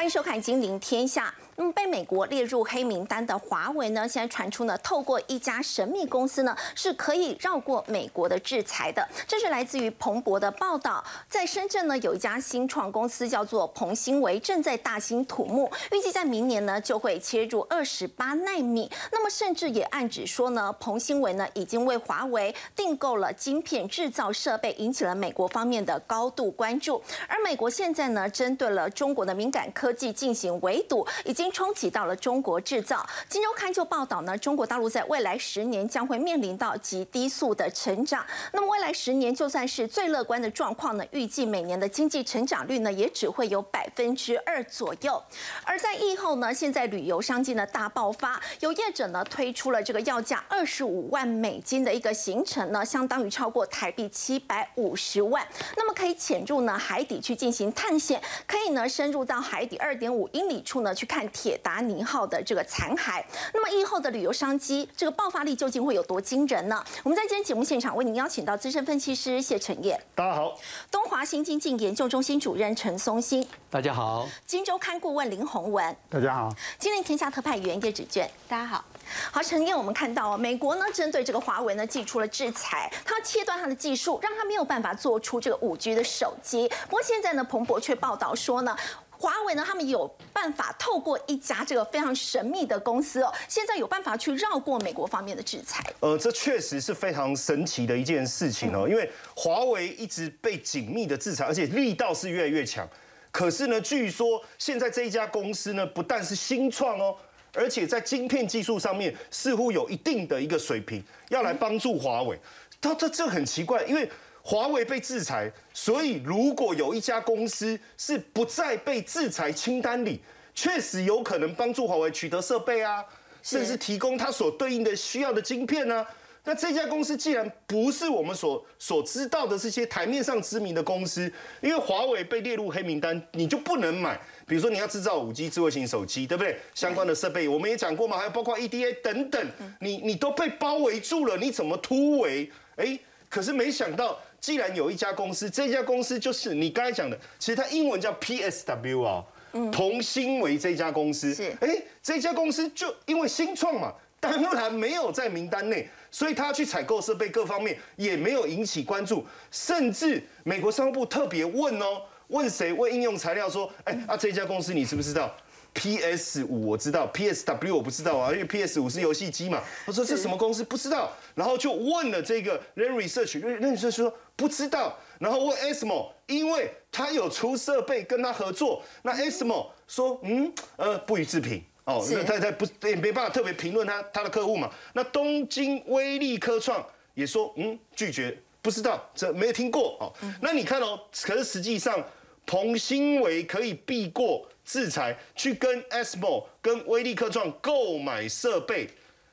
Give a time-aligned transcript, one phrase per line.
[0.00, 1.26] 欢迎收看《金陵天下》。
[1.60, 9.06] 那么被美国列入黑名单的华为呢，现在传出呢，透过一家神秘公司呢，是可以绕过美国的制裁的。
[9.28, 18.90] 这是来自于彭博的报道，在深圳呢，有一家新创公司叫做鹏新维，正在大兴土木，预计在明年呢就会切入二十八纳米。
[19.12, 27.02] 那么甚至也暗指说呢，鹏新维呢已经为华为订购了晶片制造设备，引起了美国方面的高度关注。
[27.28, 31.49] 而美国现在呢，针对了中国的敏感科技进行围堵，已经。
[31.50, 33.06] 冲击到了中国制造。
[33.28, 38.24] 金周刊就报道呢，中国大陆在未来十年将会面临到极低速的成长。
[38.52, 45.22] 那么未来十年就算是最乐观的状况呢，预计每年的经济成长率呢，也只会有百分之二左右。
[45.64, 55.46] 而在疫后呢，现在旅游商机呢大爆发，有业者呢推出了这个要价二十五万美金的一个行程呢，相当于超过台币七百五十万。
[55.76, 61.20] 那么可以潜入呢海底去进行探险，可以呢深入到海底二点五英里处呢去看。
[61.40, 63.24] 铁达尼号的这个残骸，
[63.54, 66.84] 那么疫后的旅游商机，这个爆发力究竟会有多惊人呢？
[67.02, 70.54] 我们在今天节目现场为您邀请到资深分析师谢承业，大家好；
[70.90, 78.84] 东华新经济研究中心主任陈松兴，大家好；金周刊顾问林宏文，大家好；今年天下特派员叶芷娟，大家好。
[79.32, 86.68] 好，陈燕，我们看到美国呢针对这个华为呢寄出了制裁，它要切断它的技术，让它没有办法做出这个五 G 的手机。
[86.84, 88.76] 不过现在呢，彭博却报道说呢。
[89.20, 95.84] 华为呢，他们有办法透过一家这个非常神秘的公司哦，现在有办法去绕过美国方面的制裁。
[96.00, 102.88] 呃，这确实是非常神奇的一件事情哦，因为华为一直被紧密的制裁，而且力道是越来越强。
[103.30, 107.14] 可是呢，据说现在这一家公司呢，不但是新创哦，
[107.52, 112.40] 而且在晶片技术上面似乎有一定的一个水平，要来帮助华为。
[112.80, 114.10] 它这这很奇怪，因为。
[114.42, 120.20] 华为被制裁，所以如果有一家公司是不在被制裁清单里，
[120.54, 123.04] 确实有可能帮助华为取得设备啊，
[123.42, 126.06] 甚至提供它所对应的需要的晶片呢。
[126.42, 131.30] 那这家公司既然不是我们所所知道的这些台面上知名的公司，
[131.60, 134.18] 因为华为被列入黑名单，你就不能买。
[134.46, 136.58] 比如说你要制造五 G 智慧型手机，对不对？
[136.74, 139.46] 相关的设备我们也讲过嘛，还有包括 EDA 等等，
[139.80, 142.50] 你你都被包围住了，你怎么突围？
[142.76, 142.98] 哎，
[143.28, 144.18] 可是没想到。
[144.40, 149.24] 既然有一家公司，这家公司就是你刚才讲的，其实它英文叫 PSW 啊，
[149.70, 151.34] 同心为这家公司。
[151.34, 162.72] 是，哎，这家公司就因为新创嘛，当然没有在名单内，所以他去采购设备各方面也没有引起关注，甚至美国商务部特别问哦，问谁？
[162.72, 165.34] 问应用材料说，哎啊，这家公司你知不知道
[165.72, 166.44] ？P.S.
[166.44, 168.80] 五我知道，P.S.W 我不知道啊，因为 P.S.
[168.80, 169.62] 五是游戏机嘛。
[169.86, 184.70] 他说这什么公司不知道，然后就问了这个 r e n Research，Ren Research 说不知道，然后问 ASMO，因为他有出设备跟他合作，那 ASMO 说嗯呃不予置评哦，那他他不也没办法特别评论他他的客户嘛。
[184.92, 190.12] 那东京威力科创也说嗯拒绝不知道，这没有听过哦。
[190.42, 192.02] 那你看哦，可是实际上
[192.44, 194.46] 彭新伟可以避过。
[194.70, 198.88] 制裁去跟 SMO 跟威力科创购买设备，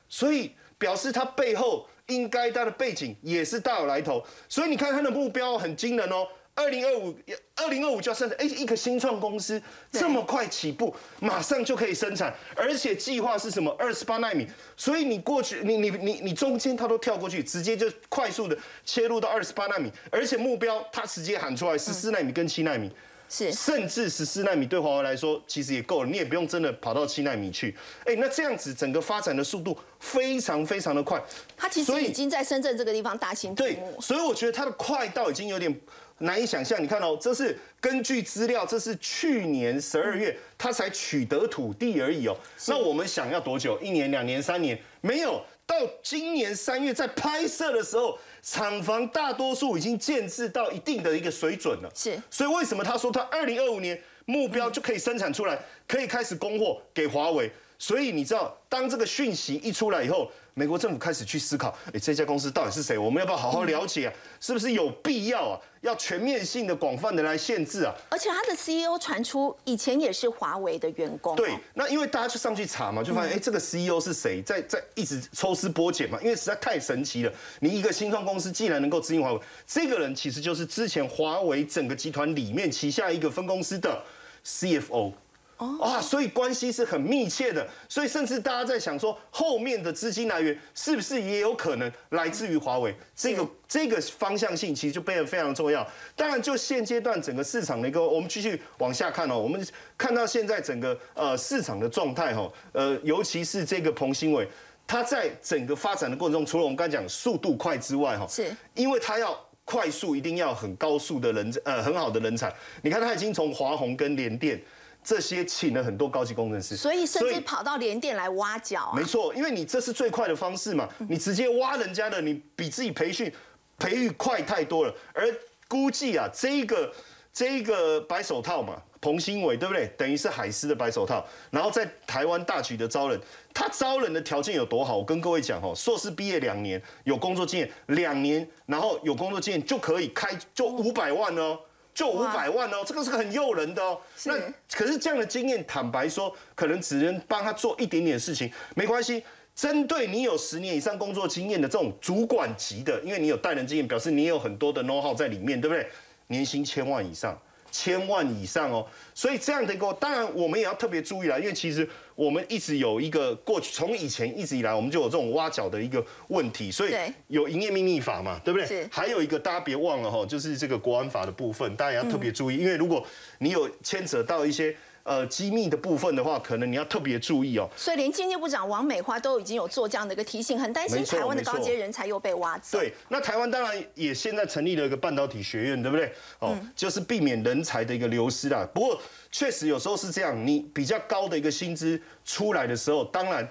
[0.08, 4.20] 所以表示它背后应该它的背景也是大有来头。
[4.48, 7.16] 所以你看它的目标很惊人哦，二零二五
[7.54, 9.62] 二零二五就要生产，哎，一个新创公司
[9.92, 14.44] 这么快起步，马上就可以生产，而且计划是什么二十八纳米。
[14.76, 22.90] 所以你过去你你你你中间它都跳过去，直接就快速的切入到二十八纳米，而且目标它直接喊出来十四纳米跟七纳米。
[23.28, 27.76] 是，甚至十四纳米对华为来说其实也够了，你也不用真的跑到七纳米去。
[28.04, 31.22] 哎，那这样子整个发展的速度非常非常的快。
[31.56, 35.80] 它其实已经在深圳这个地方大型对，所以我觉得它的快到已经有点
[36.18, 36.82] 难以想象。
[36.82, 42.36] 你看哦，这是根据资料，这是去年十二月它才取得土地而已哦。
[42.66, 43.78] 那我们想要多久？
[43.80, 44.78] 一年、两年、三年？
[45.00, 45.42] 没有。
[45.68, 51.92] 到今年三月在拍摄的时候，厂房大多数已经建制到一定的一个水准了。
[51.94, 57.52] 是，所以为什么他说他二零二五年目标就可以生产出来，可以开始供货给华为？
[57.78, 62.98] 所以你知道，当这个讯息一出来以后，美国政府开始去思考，哎，这家公司到底是谁？
[62.98, 64.12] 我们要不要好好了解啊？
[64.40, 65.60] 是不是有必要啊？
[65.82, 67.94] 要全面性的、广泛的来限制啊？
[68.10, 71.36] 而且他的 CEO 传出以前也是华为的员工。
[71.36, 74.42] 对，那因为大家就上去查嘛，就发现哎，这个 CEO 是谁？
[74.42, 77.32] 在在一直抽丝剥茧嘛，因为实在太神奇了。
[77.60, 84.02] 你一个新创公司既然能够支援华为，这个人其实就是之前华为整个集团里面旗下一个分公司的
[84.44, 85.12] CFO。
[85.58, 92.94] 啊，所以关系是很密切的，所以甚至大家在想说，后面的资金来源是不是也有可能来自于华为？
[93.16, 95.84] 这个这个方向性其实就变得非常重要。
[96.14, 99.60] 当然，就现阶段整个市场的一个，我们继续往下看哦，我们
[99.96, 104.48] 看到现在整个呃市场的状态哈，呃，尤其是这个彭新伟，
[104.86, 112.54] 他在整个发展的过程中，除了我们刚才讲速度快之外哈，是因为他要快速，一定要很高速的人呃很好的人才。
[112.82, 114.62] 你看他已经从华虹跟联电。
[115.08, 118.92] 这些请了很多高级工程师，所以甚至跑到联电来挖角。
[118.94, 123.32] 没错，因为你这是最快的方式嘛，你直接挖人家的，你比自己培训
[123.78, 124.94] 培育快太多了。
[125.14, 125.26] 而
[125.66, 126.92] 估计啊，这个
[127.32, 129.86] 这个白手套嘛，彭新伟对不对？
[129.96, 133.18] 等于是海思的白手套，然后在台湾大举的招人，
[133.54, 134.98] 他招人的条件有多好？
[134.98, 141.58] 我跟各位讲哦，硕士毕业两年，有工作经验两年，然后有工作经验就可以开就五百万哦。
[141.98, 144.00] 就五百万哦，这个是很诱人的哦。
[144.22, 144.34] 那
[144.72, 149.20] 可是这样的经验，坦白说，可能只能帮他做一点点事情，没关系。
[149.56, 155.88] 针对你有十年以上工作经验的这种主管级的，因为你有带人经验，表示你有很多的 know how 在里面，对不对？
[156.28, 157.36] 年薪千万以上。
[157.70, 166.92] 千万以上哦，所以这样的一个，当然我们也要特别注意啦，因为其实我们一直有一个过去，从以前一直以来，我们就有这种挖角的一个问题，所以
[167.28, 168.88] 有营业秘密法嘛，对不对？
[168.90, 173.06] 还有一个大家别忘了哈，就是这个国安法的部分，大家也要特别注意，因为如果
[173.38, 174.74] 你有牵扯到一些。
[175.08, 177.66] 呃，机密的部分的话，可能你要特别注意哦。
[177.74, 182.78] 所以连经济部长王美花都已经有做这样的一个提醒，很担心台湾的高阶人才又被挖走。
[182.78, 186.12] 对，那台湾当然也现在成立了一个半导体学院，对不对？
[186.40, 188.68] 哦，就是避免人才的一个流失啦。
[188.74, 189.00] 不过
[189.32, 193.48] 确实有时候是这样，你比较高的一个薪资出来的时候，当然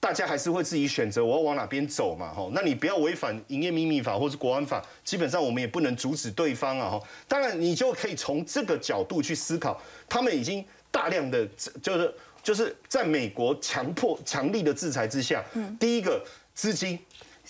[0.00, 2.34] 大家还是会自己选择我要往哪边走嘛。
[2.34, 6.90] 哈，那你不要违反营业秘密法或是国安法，基本上我们也不能阻止对方啊。
[6.90, 10.64] 哈，当然你就可以从这个角度去思考，他们已经。
[10.96, 11.46] 大量的
[11.82, 15.44] 就是就是在美国强迫强力的制裁之下，
[15.78, 16.98] 第一个资金，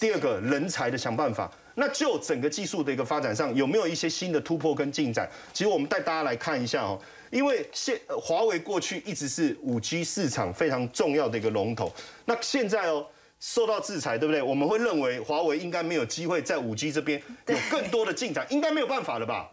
[0.01, 1.49] 第二个人才的想办法。
[1.77, 5.31] 那就整个技术的一个发展上，有没有一些新的突破跟进展？
[5.53, 7.01] 其实我们带大家来看一下哦，
[7.31, 11.93] 因为现华为过去一直是五 G 市场非常重要的一个龙头，
[12.25, 13.07] 那现在哦
[13.39, 14.43] 受到制裁，对不对？
[14.43, 19.49] 我们会认为华为应该没有机会在五 G 这边有更多的进展，应该没有办法了吧？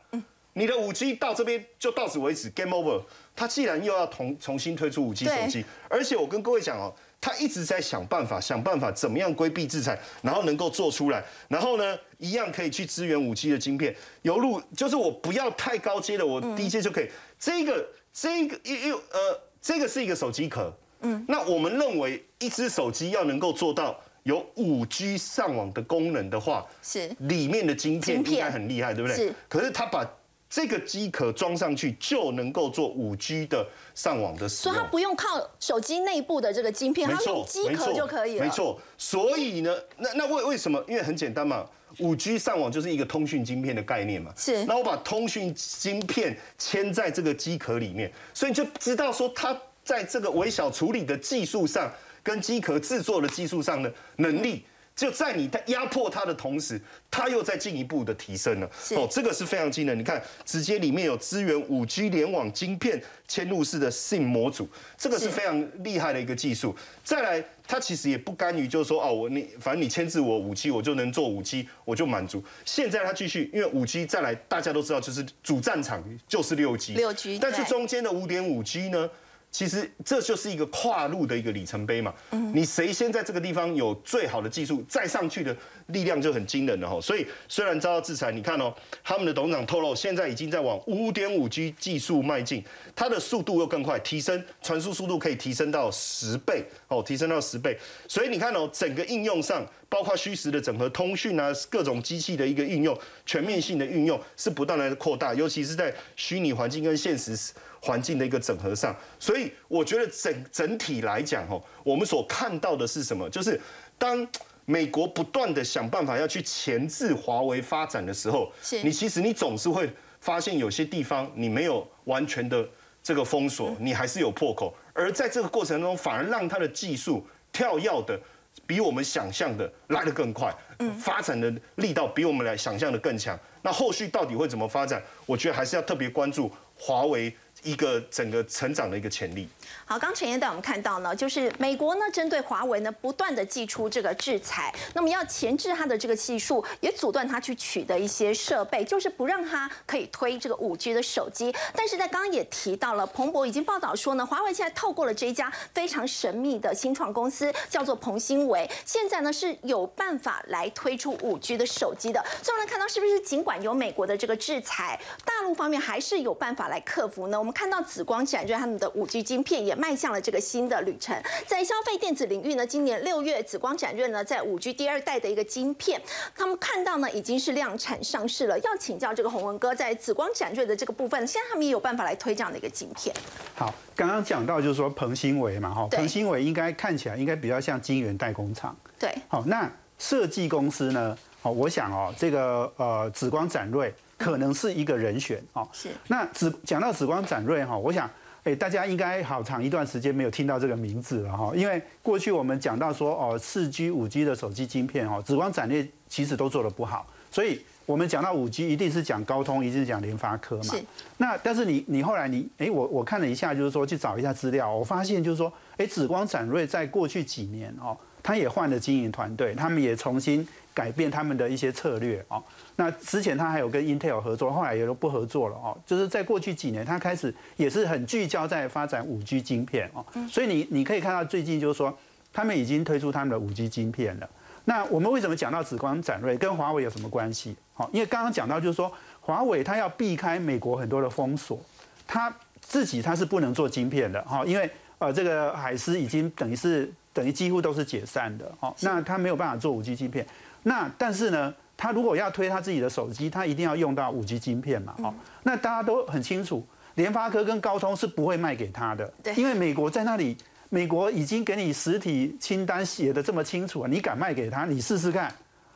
[0.53, 3.01] 你的五 G 到这边就到此为止，Game Over。
[3.35, 13.95] 他既然又要重重新推出五 G 手机，而且我跟各位讲哦，他一直在想办法，想办法怎么样规避制裁，然后能够做出来，然后呢，一样可以去支援五 G 的晶片。
[14.21, 17.09] 有路就是我不要太高阶的，我低阶就可以。
[17.39, 20.71] 这个这个又又呃，这个是一个手机壳。
[21.01, 29.17] 嗯，那我们认为一只手机要能够做到有五 G 上网的功能的话，是里面的晶片应该很厉害，对不对？
[29.17, 29.33] 是。
[29.49, 30.09] 可是他把
[30.53, 38.45] 这个机壳装上去就能够做五 G 的上网的使用，所以它不用靠手机内部的这个晶片，它用机壳就可以了。
[38.45, 40.79] 没错，所以呢，那那为为什么？
[40.87, 41.65] 因为很简单嘛，
[41.97, 44.31] 五 G 上网就是一个通讯晶片的概念嘛。
[44.37, 44.63] 是。
[44.65, 51.91] 那我把通讯晶片嵌在这个机壳里面，所以你就知道说它在这个微小处理的技术上，
[52.21, 54.63] 跟机壳制作的技术上的能力。
[54.95, 56.79] 就在你在压迫它的同时，
[57.09, 58.69] 它又在进一步的提升了。
[58.91, 59.97] 哦，这个是非常惊人。
[59.97, 66.75] 你看，直接里面有支援五 G 联网晶片嵌入式的 SIM 模组，这个是非常厉害的一个技术。
[67.03, 72.43] 再来，它其实也不甘于，就是说，哦，我你反正你牵制我五 G，我就能做五 G，我就满足。
[72.63, 79.09] 现在它继续，因为五 G 再来，大家都知道，就是主战场就是六 G，六 G，但是中间的五点五 G 呢？
[79.53, 82.11] 其实这就是一个跨路的一个里程碑嘛。
[82.53, 85.55] 你谁先在这个地方有最好的技术，再上去的
[85.87, 86.99] 力量就很惊人了哈。
[86.99, 92.63] 所以虽然遭到制裁，你看哦，他们的董事长透露，现在已经在往五点五 G 技术迈进，
[92.95, 97.77] 它的速度又更快，提升传输速度可以提升到十倍哦，提升到十倍。
[98.07, 102.97] 所以你看哦，整个应用上，包括虚实的整合、通讯啊，各种机器的一个运用，
[103.27, 107.37] 全面性的运用是不断的扩大，尤其是在虚拟环境跟现实。
[107.85, 113.29] 环境的一个整合上，所以我觉得整整体来讲，吼，我们所看到的是什么？
[113.29, 113.59] 就是
[113.97, 114.25] 当
[114.63, 118.49] 美国不断的想办法要去钳制华为发展的时候，
[118.85, 119.89] 你其实你总是会
[120.21, 122.65] 发现有些地方你没有完全的
[123.03, 128.17] 这个封锁，你还是有破口，而在这个过程中，反而让它的技术跳跃的
[128.65, 130.53] 比我们想象的来得更快，
[130.99, 133.37] 发展的力道比我们来想象的更强。
[133.61, 135.01] 那后续到底会怎么发展？
[135.25, 137.33] 我觉得还是要特别关注华为。
[137.63, 139.47] 一个整个成长的一个潜力。
[139.85, 151.53] 好，刚陈燕带我们看到呢，就是美国呢针对华为呢不断的寄出这个制裁，那么要钳制它的这个技术，也阻断它去取得一些设备，就是不让它可以推这个五 G 的手机。
[151.75, 162.23] 但是在刚刚也提到了，彭博已经报道说呢，华为现在透过了这一家非常神秘的新创公司，叫做鹏新维，现在呢是有办法来推出五 G 的手机的。
[162.41, 167.37] 所以我们看到是不是尽管有美国的这个制裁，大陆方面还是有办法来克服呢？
[167.37, 171.15] 我们看到紫光展就是他们的五 G 晶片也迈向了这个新的旅程。
[171.47, 176.01] 在消费电子领域呢，今年六月紫光展锐呢在五 G 第二代的一个晶片，
[176.35, 178.59] 他们看到呢已经是量产上市了。
[178.59, 183.15] 要请教这个洪文哥，在紫光展锐的这个部分，现在他们也有办法来推这样的一个晶片。
[183.55, 188.75] 好，刚刚讲到就是说彭新维嘛，哈，彭新维应该看起来应该比较像晶圆代工厂。
[188.99, 189.13] 对。
[189.27, 191.17] 好，那设计公司呢？
[191.43, 195.67] 哦，我想哦，这个呃紫光展锐可能是一个人选哦。
[195.71, 195.89] 是。
[196.07, 198.09] 那紫讲到紫光展锐哈，我想。
[198.45, 210.75] 哎，大家应该好长一段时间没有听到这个名字了哈，因为过去我们讲到说哦，四 G、五 G 的手机晶片哦，紫光展锐其实都做得不好，所以我们讲到五 G 一定是讲高通，一定是讲联发科嘛。
[211.15, 220.45] 那但是你你后来你哎，我我看了一下，就是说去找一下资料，我发现就是说，哎，紫光展锐在过去几年哦，他也换了经营团队，他们也重新。
[220.73, 222.43] 改变他们的一些策略哦。
[222.75, 225.77] 那之前他还有跟 Intel 合作，后来也都不合作了哦。
[225.85, 230.05] 就是在过去几年，他开始也是很聚焦在发展五 G 晶片哦。
[230.27, 231.95] 所以你你可以看到最近就是说，
[232.31, 234.29] 他们已经推出他们的五 G 晶片了。
[234.65, 237.55] 那我们为什么讲到紫光展锐跟华为有什么关系？
[237.73, 241.59] 好，因为刚刚讲到就是说，华为它要避开美国很多的封锁，
[242.07, 248.73] 它自己它是不能做晶片的哈，因为呃这个海思已经等于是等于几乎都是解散的哦。
[248.79, 250.25] 那它没有办法做五 G 晶片。
[250.63, 254.95] 那但是呢，他如果要推他自己的手机，他一定要用到五 G 晶片嘛？
[254.99, 256.65] 哦，那大家都很清楚，
[256.95, 260.37] 联发科跟高通是不会卖给他的，对，因为美国在那里，
[260.69, 264.65] 美国已经给你实体清单写的这么清楚啊，你敢卖给他？
[264.65, 265.33] 你试试看。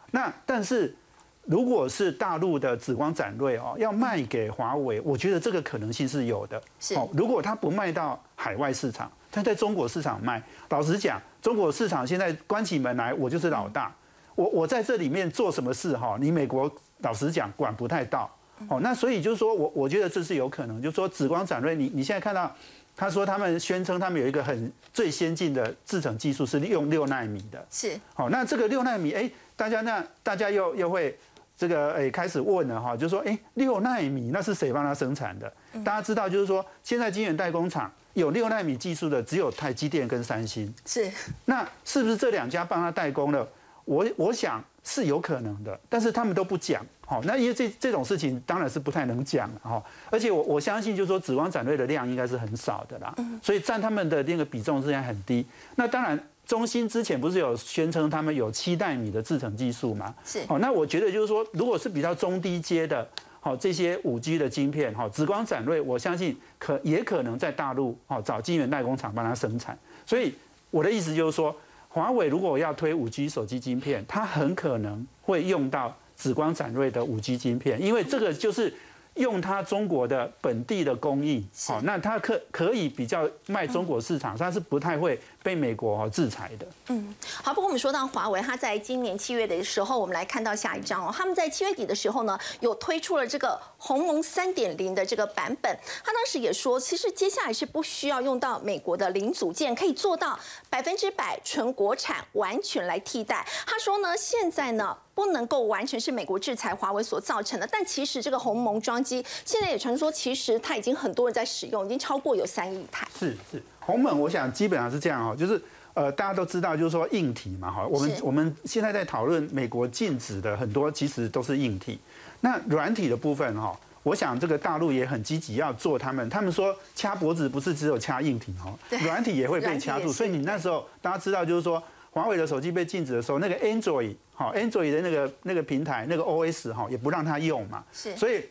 [0.10, 0.96] 那但是
[1.44, 6.62] 如果是大陆的紫光展锐哦，要卖给华为，我觉得这个可能性是有的。
[6.80, 13.94] 是，如果他不卖到海外市场，他在中国市场卖，老实讲，中国市场现在关起门来，我就是老大。
[14.38, 16.16] 我我在这里面做什么事哈？
[16.22, 18.30] 你美国老实讲管不太到
[18.68, 18.80] 哦。
[18.82, 22.56] 那所以就是说我我觉得这是有可能，就是说紫光展锐，你你现在看到
[22.96, 28.30] 他说他们宣称他们有一个很最先进的制程技术是用六纳米的，是好。
[28.30, 31.18] 那这个六纳米哎，大家那大家又又会
[31.58, 35.52] 这个哎开始问了哈，就是说哎六纳米那是谁帮他生产的？
[35.84, 41.12] 大家知道就是说现在晶圆代工厂有六纳米技术的只有台积电跟三星，是
[41.46, 43.48] 那是不是这两家帮他代工了？
[43.88, 55.46] 我我想是有可能的，但是他们都不讲，好，那因为这这种事情当然是不太能讲，哈，而且我我相信就是说紫光展锐的量应该是很少的啦，所以占他们的那个比重是在很低。
[55.76, 60.14] 那当然，中芯之前不是有宣称他们有七纳米的制程技术吗？
[60.26, 63.08] 是，好，那我觉得就是说，如果是比较中低阶的，
[63.40, 69.80] 好这些五 G 的晶片，哈，紫光展锐，我相信可也可能在大陆，哦，找晶圆代工厂帮他生产。
[70.06, 70.36] 所以
[70.72, 71.56] 我的意思就是说。
[71.98, 78.74] 华为如果要推五 G 手机晶片，它很可能会用到紫光展锐的五 G 晶片，因为这个就是。
[79.18, 86.68] 用它中国的本地的工艺，好，那它可可以比较卖中国市场，它是不太会被美国制裁的。
[86.88, 87.54] 嗯，好。
[87.54, 95.74] 不过我们说到华为，它在今年七月的时候，我们来看到下一章哦，他们在七月底的时候呢，有推出了这个鸿蒙三点零的这个版本。
[96.04, 100.38] 他当时也说，其实接下来是不需要用到美国的零组件，可以做到
[100.70, 103.48] 百分之百纯国产，完全来替代。
[103.66, 104.98] 他说呢，现在呢。
[105.18, 113.08] 不能够完全是美国制裁华为所造成的，但其实这个鸿蒙装机现在也传说，其实它已经很多人在使用，已经超过有三亿台。
[113.18, 115.60] 是是，鸿蒙我想基本上是这样哦，就是
[115.94, 121.98] 呃大家都知道，就是说硬体嘛哈，我们我们现在在讨论美国禁止的很多其实都是硬体，
[122.42, 131.82] 那软体的部分哈，我想这个大陆也很积极要做，他们他们说掐脖子不是只有掐硬体哈，软体也会被掐住，所以你那时候大家知道就是说。
[132.10, 137.84] 华为的手机被禁止的时候，那个 Android 好，Android 的那个那个平台那个 OS 哈，也不让他用嘛。
[137.94, 138.16] 是。
[138.16, 138.44] 所以，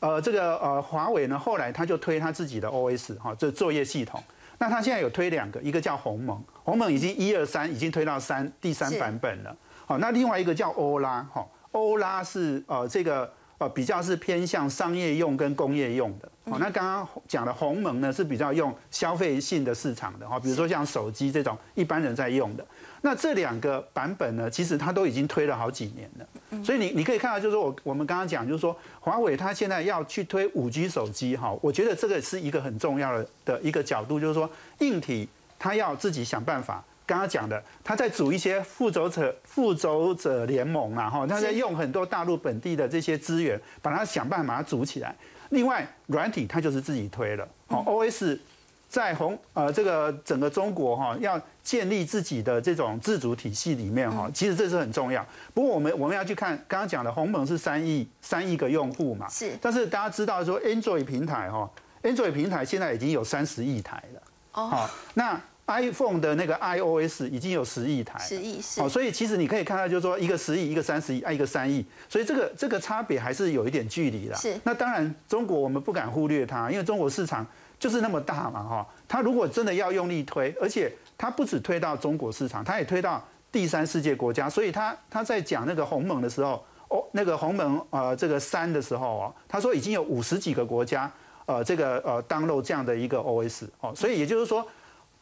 [0.00, 4.22] 呃，这个呃，华为呢，后来他就推他自己的 OS 哈，这作业系统。
[4.64, 9.54] 那他现在有推两个，一个叫鸿蒙，鸿蒙已经一二三已经推到三第三版本了。
[9.84, 16.28] 好，那另外一个叫欧拉哈，欧拉是呃这个呃比较是偏向商业用跟工业用的。
[16.44, 22.66] 哦，那刚刚讲的鸿蒙呢是比较用消费性的市场的哈，比如说像手机这种一般人在用的。
[23.00, 26.62] 那这两个版本呢，其实它都已经推了好几年了。
[26.62, 34.48] 所以你你可以看到，就是说我我们刚刚讲，就是说华为它现在要去推五 G 手机哈，我觉得这个是一个很重要的的一个角度，就是说
[34.80, 36.84] 硬体它要自己想办法。
[37.06, 45.14] 刚刚讲的，他在组一些复仇者复仇者联盟啊，哈，他在用很多大陆本地的这些资源，把它想办法把它组起来。
[45.50, 48.38] 另外，软体它就是自己推了，哦，OS
[48.88, 55.24] 在红呃这个整个中国哈，要建立自己的这种自主体系里面哈，其实这是很重要。
[55.52, 61.70] 不过我们我们要去看刚刚讲的鸿蒙是三亿三亿个用户嘛，是，但是大家知道说 Android 平台哈
[62.02, 65.38] ，Android 平台现在已经有三十亿台了，哦，那。
[65.66, 74.34] iPhone 的那个 iOS 已经有十亿台，十亿是，哦，所以其实你可以看到，就是说一个十亿，一个三十亿，啊，一个三亿，所以这个这个差别还是有一点距离的。
[74.36, 77.46] 是，那当然中国我们不敢忽略它，因为中国市场
[77.78, 91.10] 就是那么大嘛，哈，它如果真的要用力推，而且它不止推到中国市场，它也推到第三世界国家，所以它它在讲那个鸿蒙的时候，哦，那个鸿蒙呃这个三的时候哦，他说已经有五十几个国家
[91.46, 94.62] 呃这个呃 download 这样的一个 OS 哦，所以也就是说。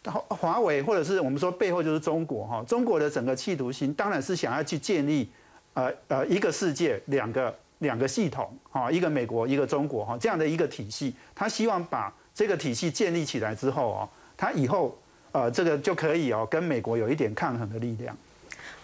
[0.04, 5.30] 华华为或者是我们说背后就是中国哈，中国的整个企图心当然是想要去建立，
[5.74, 14.98] 呃呃一个世界两个两个系统哈，一个美国一个中国哈这样的一个体系，他希望把这个体系建立起来之后哦，他以后
[15.30, 18.16] 呃这个就可以哦跟美国有一点抗衡的力量。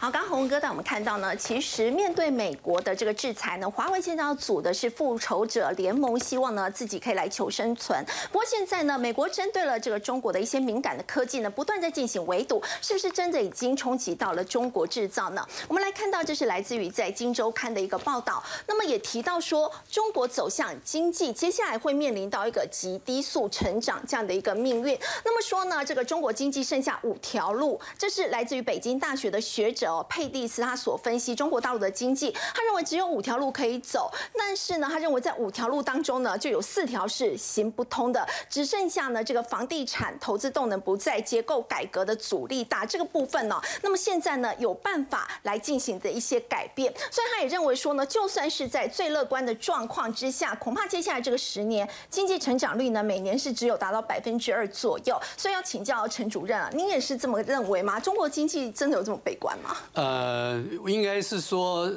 [0.00, 8.00] 好，刚刚洪哥带我们看到呢，其实面对美国的这个制裁呢，华为现在要组的是复仇者联盟，希望呢自己可以来求生存。
[8.30, 15.44] 不过现在呢，美国针对了这个中国的一些敏感的科技呢，不断在进行围堵，是不是真的已经冲击到了中国制造呢？
[15.66, 24.96] 我们来看到，这是来自于在《金周刊》的一个报道，那么也提到说，中国走向经济接下来会面临到一个极低速成长这样的一个命运。
[25.24, 29.87] 那么说呢，这个中国经济剩下五条路，这是来自于北京大学的学者。
[30.08, 57.98] 佩蒂斯他所分析中国大陆的经济，他认为只有五条路可以走，但是呢，他认为在五条路当中呢，就有四条是行不通的，只剩下呢这个房地产投资动能不在，结构改革的阻力大这个部分呢，那么现在呢有办法来进行的一些改变，所以他也认为说呢，就算是在最乐观的状况之下，恐怕接下来这个十年经济成长率呢每年是只有达到百分之二左右，所以要请教陈主任啊，您也是这么认为吗？
[58.00, 59.76] 中国经济真的有这么悲观吗？
[59.92, 61.90] 呃，应该是说，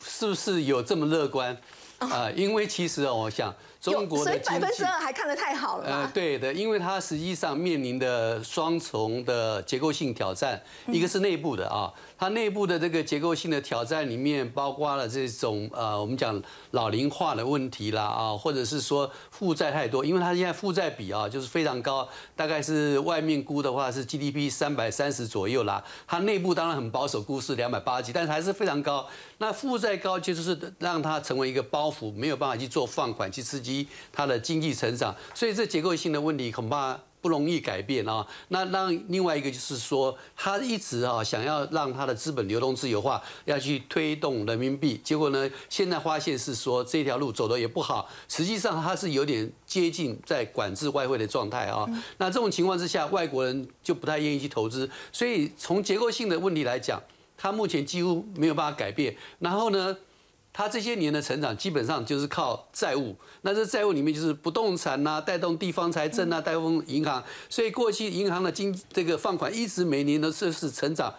[0.00, 1.56] 是不是有这么乐观
[1.98, 2.30] 啊？
[2.34, 3.54] 因为其实我想。
[3.82, 5.84] 中国的百分之二还看得太好了。
[5.90, 29.04] 呃，对的，因为它实际上面临的双重的结构性挑战，一个是内部的啊，它内部的这个结构性的挑战里面包括了这种呃，我们讲老龄化的问题啦啊，或者是说负债太多，因为它现在负债比啊就是非常高，大概是外面估的话是 GDP 三百三十左右啦，它内部当然很保守，估是两百八十几，但是还是非常高。
[29.38, 33.88] 那负债高就是让它成为一个包袱，没有办法去做放款去刺激。
[34.12, 38.26] 它的经济成长，所以这结构性的问题恐怕不容易改变啊。
[38.48, 48.06] 那让另外一个就是说，他一直啊想要让他的资本流动自由化，要去推动人民币，结果呢，现在发现是说这条路走的也不好。
[48.28, 51.88] 实际上，他是有点接近在管制外汇的状态啊。
[52.18, 54.90] 那这种情况之下，外国人就不太愿意去投资。
[55.10, 57.00] 所以从结构性的问题来讲，
[57.38, 59.16] 他目前几乎没有办法改变。
[59.38, 59.96] 然后呢？
[60.52, 71.14] 它这些年的成长基本上就是靠债务，那这债务里面就是不动产呐，带动地方财政啊，带动银行，所以过去银行的经这个放款一直每年都是是成长。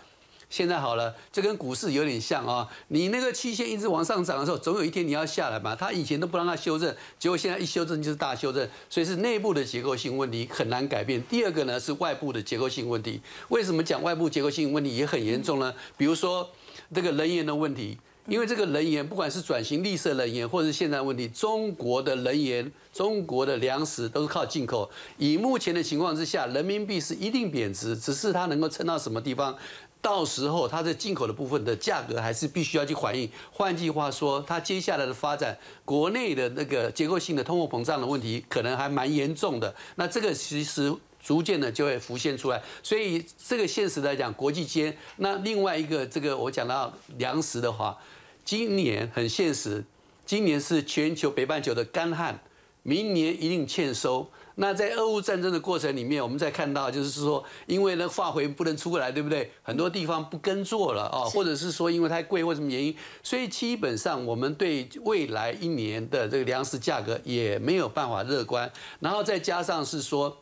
[0.52, 5.76] 现在好了，这跟股市有点像啊，你那个期限一直往上涨的时候，总有一天你要下来嘛。
[5.76, 11.20] 他以前都不让它修正，结果现在一修正就是大修正，所以是内部的结构性问题很难改变。
[11.24, 13.20] 第二个呢是外部的结构性问题，
[13.50, 15.74] 为什么讲外部结构性问题也很严重呢？
[15.98, 16.52] 比如说
[16.94, 17.98] 这个人员的问题。
[18.26, 24.90] 因为这个能源，不管是转型绿色能源，或者是现在问题，中国的能源、中国的粮食都是靠进口。
[25.18, 29.54] 以目前的情况之下，人民币是一定贬值，只是它能够撑到什么地方，
[30.02, 33.30] 到时候它在进口的部分的价格还是必须要去反映。
[33.52, 39.76] 换句话说，它接下来的发展，国内的那个结构性的通货膨胀的问题，可能还蛮严重的。
[39.96, 40.96] 那这个其实。
[41.26, 47.98] 逐渐的就会浮现出来，所以这个现实来讲，国际间那另外一个这个我讲到粮食的话，
[48.46, 49.84] 今年很现实，
[50.26, 52.40] 今年是全球北半球的干旱，
[52.84, 54.30] 明年一定欠收。
[54.56, 59.50] 那在俄乌战争的过程里面，我们再看到就是说，因为呢化肥不能出来，对不对？
[59.64, 68.72] 很多地方不耕作了啊，或者是说因为太贵或什么原因，所以基本上我们对未来一年的这个粮食价格也没有办法乐观。
[69.00, 70.38] 然后再加上是说，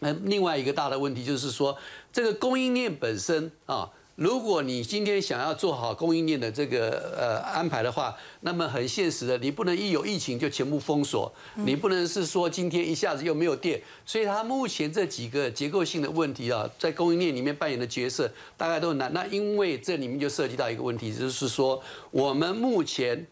[0.00, 1.78] 那另外一个大的问题就是说，
[2.12, 3.90] 这个供应链本身啊。
[4.16, 19.12] 如果你今天想要做好供应链的这个呃安排的话，那么很现实的，你不能一有疫情就全部封锁，你不能是说今天一下子又没有电，所以它目前这几个结构性的问题啊，在供应链里面扮演的角色大概都很难。
[19.12, 23.26] 那因为这里面就涉及到一个问题，就是说我们目前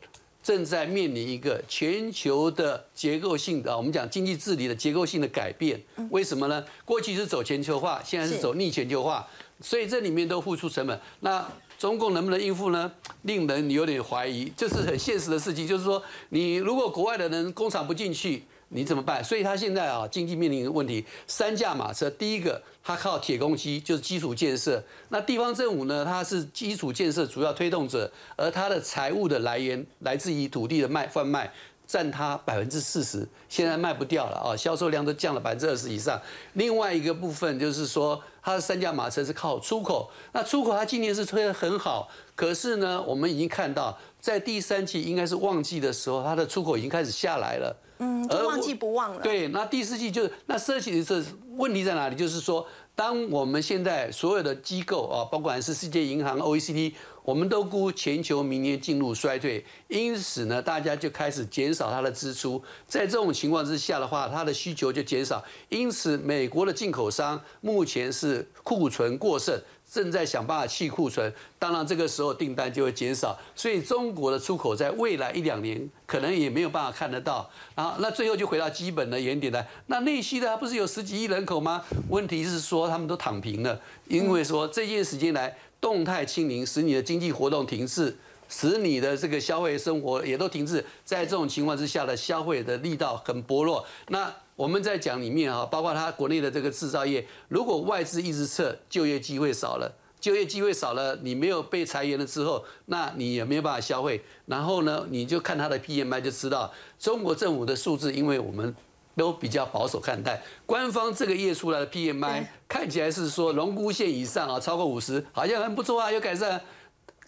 [0.44, 5.82] 正在面临一个全球的结构性的，我们讲经济治理的结构性的改变。
[6.10, 6.62] 为什么呢？
[6.84, 9.26] 过去是走全球化，现在是走逆全球化。
[9.62, 12.92] 所以这里面都付出成本，那中共能不能应付呢？
[13.22, 15.66] 令人有点怀疑，这是很现实的事情。
[15.66, 19.22] 就是说，你如果国外的人工厂不进去，你怎么办？
[19.22, 22.10] 所以他现在啊，经济面临一个问题：三驾马车。
[22.10, 24.82] 第一个，它靠铁公鸡，就是基础建设。
[25.08, 31.52] 那地方政府呢，它是基础建设主要推动者，而它的财务的来源来自于土地的卖贩卖。
[31.86, 36.18] 占它百分之四十，现在卖不掉了啊，销售量都降了百分之二十以上。
[36.54, 47.76] 另外一个部分就是说，它的三驾马车是靠出口，那出口它今年是推得很好，可是呢，我们已经看到在第三季应该是旺季的时候，它的出口已经开始下来了。
[47.98, 49.20] 嗯，旺季不旺了。
[49.20, 51.22] 对，那第四季就是那涉及的是
[51.56, 52.16] 问题在哪里？
[52.16, 56.94] 就是说，当我们现在所有的机构啊，不管是世界银行、OECD。
[57.22, 62.62] 我们都估全球明年进入衰退，因此呢，大家就开始减少它的支出。
[62.86, 65.42] 在这种情况之下的话，它的需求就减少。
[65.70, 69.58] 因此，美国的进口商目前是库存过剩，
[69.94, 71.32] 正在想办法去库存。
[71.56, 73.38] 当然，这个时候订单就会减少。
[73.54, 77.48] 所以，中国的出口在未来一两年可能也没有办法看得到。
[77.76, 79.64] 啊，那最后就回到基本的原点来。
[79.86, 81.84] 那内需的不是有十几亿人口吗？
[82.08, 85.56] 问题是说他们都躺平了，因为说这件时间来。
[85.80, 88.16] 动态清零使你的经济活动停滞，
[88.48, 90.82] 使你的这个消费生活也都停滞。
[91.04, 93.84] 在这种情况之下的消费的力道很薄弱。
[94.08, 104.22] 那我们在讲里面啊，包括它国内的这个制造业，如果外资一直撤，就业机会少了，就业机会少了，你没有被裁员了之后，那你也没有办法消费。
[104.46, 108.74] 然后呢，你就看它的 PMI 就知道，中国政府的数字，因为我们。
[109.16, 116.60] 都比较保守看待，官方这个月出来的 PMI 看起来是说龙骨线以上啊，超过五十，好像很不错啊，有改善。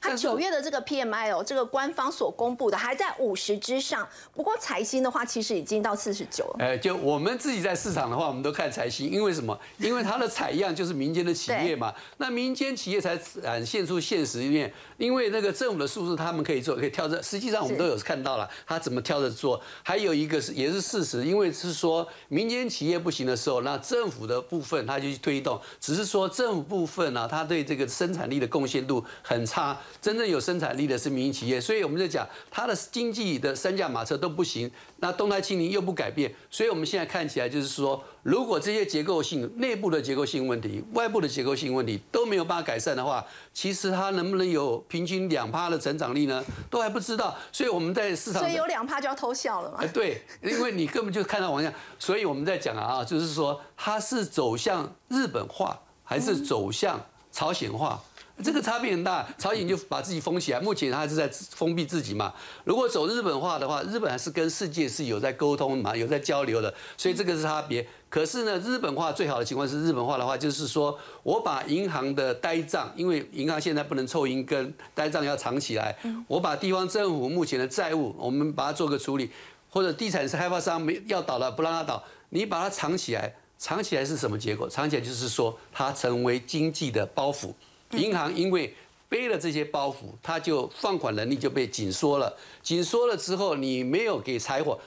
[0.01, 6.57] 它九月的这个 PMI 哦，这个官方所公布的还在五十之上，不过财新的话其实已经到四十九了。
[6.61, 9.59] 哎，就我们自己在市场的话，我们都看财新，因为什么？
[9.79, 14.73] 因为它的采样就是民间的企业嘛，那民间企业才展现出现实一面。
[14.99, 19.61] 因为那个政府的数字他们可以做，可以挑着，实际上我们都有看到了，他怎么挑着做。
[19.83, 29.79] 还有一个是也是事实，因为是说民间企业不行的时候，那政府的部分他就去推动，只是说政府部分呢，他对这个生产力的贡献度很差。
[30.01, 46.45] 真正有生产力的是民营企业，所以我们在讲它的经济的三驾马车都不行，那动态清零又不改变，所以我们现在看起来就是说，如果这些结构性、内部的结构性问题、外部的结构性问题都没有办法改善的话，其实它能不能有平均两趴的成长力呢？
[46.71, 47.37] 都还不知道。
[47.53, 49.85] 所以我们在市场，所以有两趴就要偷笑了嘛？
[49.93, 58.03] 对，因为你根本就看到往下，所以我们在讲啊，就是说它是走向日本化还是走向朝鲜化？
[58.45, 62.35] 这个差别很大，朝鲜就把自己封起来，目前他是在封闭自己嘛。
[62.65, 67.87] 如果走日本化的话，日本还是跟世界是有在沟通嘛，有在交流的，所以这个是差别。
[68.11, 75.97] 可是呢，日本化最好的情况是日本化的话，就是说我把银行的呆账，因为银行现在不能凑银根，呆账要藏起来。
[76.29, 79.31] 我把地方政府目前的债务，我们把它做个处理，
[79.71, 84.69] 或者地产是开发商没要倒了，不让他倒，你把它藏起来，藏起来是什么结果？
[84.69, 87.55] 藏起来就是说它成为经济的包袱。
[87.93, 88.75] 银行因为
[89.09, 92.37] 背了这些包袱，它就放款能力就被紧缩了。
[92.63, 94.79] 紧缩了之后，你没有给柴火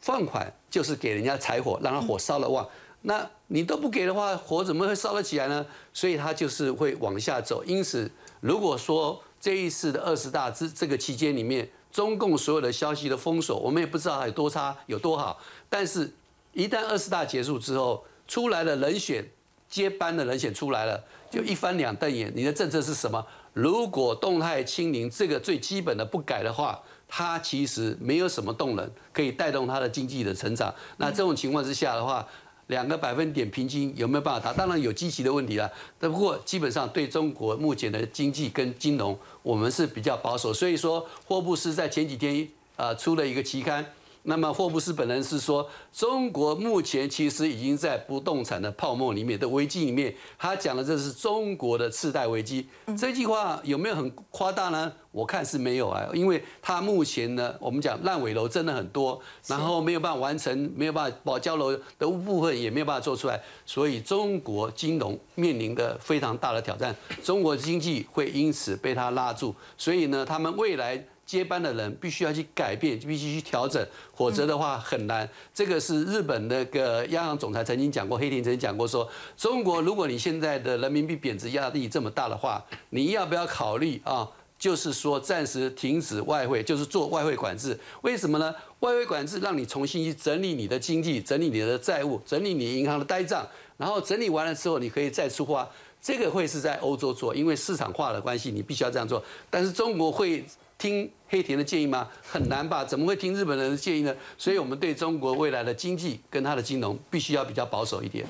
[0.00, 2.68] 放款，就是给人家柴火，让它火烧得旺。
[3.02, 5.64] 那你都不给的话，火怎么会烧得起来呢？
[5.92, 7.62] 所以它就是会往下走。
[7.64, 15.38] 因此，如果说这一次的二十大这这个期间里面，中共所有的消息的封锁，我们也不知道有多差有多好。
[15.68, 16.12] 但是，
[16.54, 19.30] 一旦二十大结束之后，出来的人选
[19.68, 21.04] 接班的人选出来了。
[21.34, 23.26] 就一翻两瞪眼，你的政策是什么？
[23.52, 30.72] 如果动态清零这个最基本的不改的话，它其实没有什么动能可以带动它的经济的成长。
[30.98, 32.24] 那这种情况之下的话，
[32.68, 34.52] 两个百分点平均有没有办法达？
[34.56, 35.68] 当然有积极的问题了。
[35.98, 40.54] 但不过基本上对中国目前的经济跟金融，我们是比较保守。
[40.54, 43.84] 所以说，霍布斯在前几天啊出了一个期刊。
[44.26, 52.66] 那么霍布斯本人是说，中国目前其实已经在不动产的泡沫里面的危机里面，他讲的这是中国的次贷危机。
[52.98, 54.90] 这句话有没有很夸大呢？
[55.10, 71.04] 我看是没有啊，因为他目前呢，我们讲烂尾楼真的很多，然后没有办法完成，没有办法保交楼的部分也没有办法做出来，所以中国金融面临的非常大的挑战，中国经济会因此被他拉住，所以呢，他们未来。
[71.26, 73.84] 接班的人必须要去改变，必须去调整，
[74.14, 75.28] 否则的话很难。
[75.52, 84.28] 这个是日本那个央行总裁曾经讲过，黑田曾经讲过说，中国如果你现在的人民币贬值压力这么大的话，你要不要考虑啊？
[84.56, 87.78] 就是说暂时停止外汇，就是做外汇管制。
[88.02, 88.54] 为什么呢？
[88.80, 95.68] 外汇管制让你重新去整理你的经济，整理你的债务，整理你银行的呆账，然后整理完了之后，你可以再出发。
[96.00, 99.22] 这个会是在欧洲做，因为市场化的关系，你必须要这样做。
[99.50, 100.44] 但是中国会。
[100.84, 102.06] 听黑田的建议吗？
[102.22, 102.84] 很难吧？
[102.84, 104.14] 怎么会听日本人的建议呢？
[104.36, 108.26] 所以我们对中国未来的经济跟它的金融，必须要比较保守一点。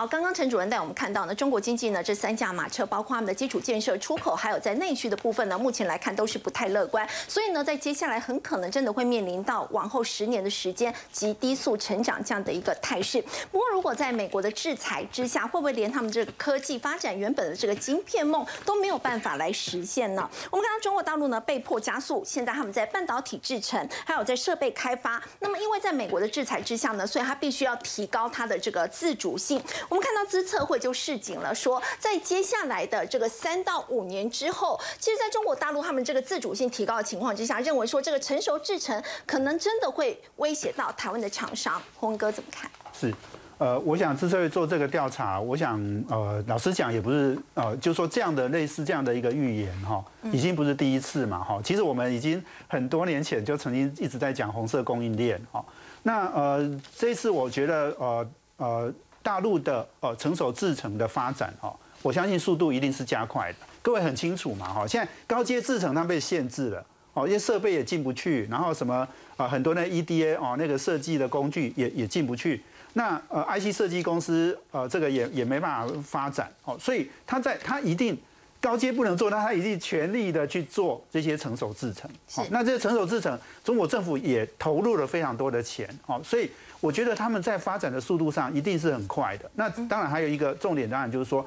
[0.00, 7.06] 好，刚刚陈主任带我们看到呢，中国经济呢这三驾马车，包括他们的基础建设、出口，还有在内需的部分呢，目前来看都是不太乐观。
[7.28, 13.20] 所以呢，在接下来很可能真的会面临到往后十年的时间及低速成长这样的一个态势。
[13.52, 20.26] 不过，如果在美国的制裁之下，会不会连他们这个科技发展原本的这个晶片梦都没有办法来实现呢？
[20.50, 25.22] 我们看到中国大陆呢被迫加速，现在他们在半导体制成，还有在设备开发。
[25.40, 29.62] 那么，因为在美国的制裁之下呢，所以它必须要提高它的这个自主性。
[29.90, 41.82] 我们看到资策会就示警了，说在接下来的这个三到五年之后，其实在中国大陆他们这个自主性提高的情况之下，认为说这个成熟制程可能真的会威胁到台湾的厂商。
[41.96, 42.70] 洪文哥怎么看？
[42.92, 43.12] 是，
[43.58, 45.76] 呃，我想资策会做这个调查，我想
[46.08, 51.60] 呃，老实讲也不是呃，就说这样的类似这样的一个预言哈，已经不是第一次嘛哈。
[51.64, 55.64] 其实我们已经很多年前就曾经一直在讲红色供应链哈。
[56.04, 58.94] 那呃，这次我觉得呃呃。
[59.22, 63.58] 大陆的呃成熟制程的发展哈，我相信速度一定是加快的。
[63.82, 69.06] 各位很清楚嘛哈，现在高阶制程它被限制了哦，因为设备也进不去，然后什么
[69.36, 72.62] 啊很多那 EDA 哦那个设计的工具也也进不去。
[72.94, 78.18] 那呃 IC 设计公司呃这个也也没办法发展哦，所以它在它一定
[78.60, 82.10] 高阶不能做，那它一定全力的去做这些成熟制程。
[82.32, 86.50] 好，那这些成熟制程，中国政府也投入了非常多的钱哦，所以。
[86.80, 89.50] 我觉得他们在发展的速度上一定是很快的。
[89.54, 91.44] 那当然还有一个重点，当然就是说，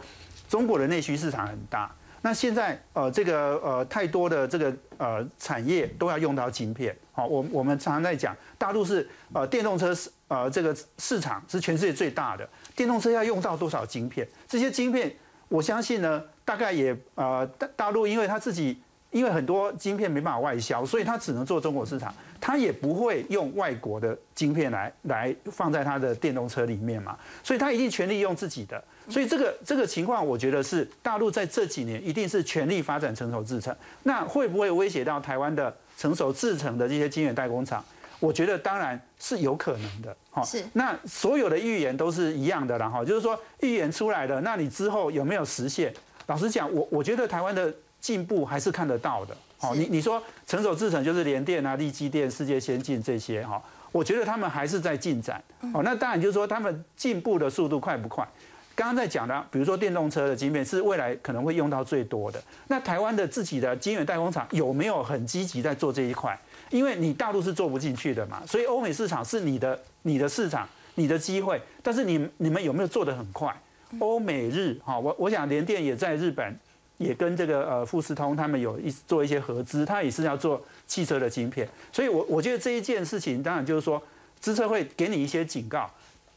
[0.48, 1.91] 中国的内需市场很大。
[2.22, 6.96] 那现在呃这个呃太多的这个呃产业都要用到晶片。
[7.12, 14.28] 好，我我们常常在讲，大陆是呃电动车市呃这个市场是全世界最大的，电动车要用到多少晶片？
[14.48, 15.13] 这些晶片，
[15.50, 18.82] 我相信呢，大概也呃大大陆因为他自己。
[19.12, 22.12] 因为很多晶片没办法外销，所以他只能做中国市场，
[22.45, 28.84] 它也不会用外国的晶片来来放在它的电动车里面嘛，所以它一定全力用自己的。
[29.08, 33.73] 所以这个这个情况，我觉得是大陆在这几年一定是全力发展成熟制程。
[34.03, 37.82] 那会不会威胁到台湾的成熟制程的这些晶圆代工厂？
[38.19, 40.13] 我觉得当然是有可能的。
[40.29, 40.62] 哈，是。
[40.73, 45.93] 那所有的预言都是一样的啦，哈，就是说预言出来的，那你之后有没有实现？
[46.27, 47.73] 老实讲，我我觉得台湾的。
[48.03, 55.41] 进步还是看得到的，好，你你说成熟制程就是联电啊、力基电、世界先进这些哈，我觉得他们还是在进展，
[55.73, 58.28] 哦，那当然就是说他们进步的速度快不快？
[58.76, 66.38] 刚刚在讲的，比如说电动车的晶片是未来可能会用到最多的，那台湾的自己的晶圆代工厂有没有很积极在做这一块？
[66.69, 73.56] 因为你大陆是做不进去的嘛，所以欧美市场是你的你的市场、你的机会，但是你你们有没有做得很快？
[73.99, 76.54] 欧美日哈，我我想联电也在日本。
[76.97, 84.01] 也跟这个呃富士通他们有一做一些合资，他也是要做汽车的晶片，所以我我觉得这一件事情，当然就是说，
[84.39, 85.89] 资策会给你一些警告，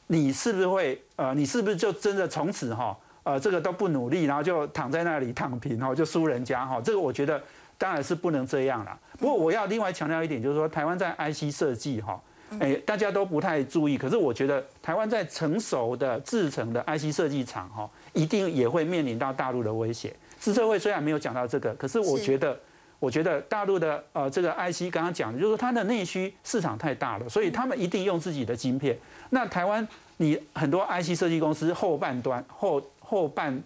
[0.07, 6.81] 你是不是会呃，你是不是就真的从此哈呃这个都不努力，然后就躺在那里躺平哈，就输人家哈？
[6.81, 7.43] 这个我觉得
[7.77, 8.99] 当然是不能这样了。
[9.19, 12.21] 不过我要另外强调一点，就是说台湾在 IC 设计哈，
[12.61, 20.15] 哎大家都不太注意，可是我觉得台湾在成熟的制成的 IC 设计厂哈，一定也会面临到大陆的威胁。
[20.47, 22.57] 资策会虽然没有讲到这个，可是我觉得，
[23.01, 28.97] 我觉得大陆的呃这个 IC 刚刚讲的，就是说它的内需市场太大了，所以他们一定用自己的晶片。
[29.31, 29.85] 那台湾
[30.19, 33.61] 你很多 IC 设计公司后半端后后半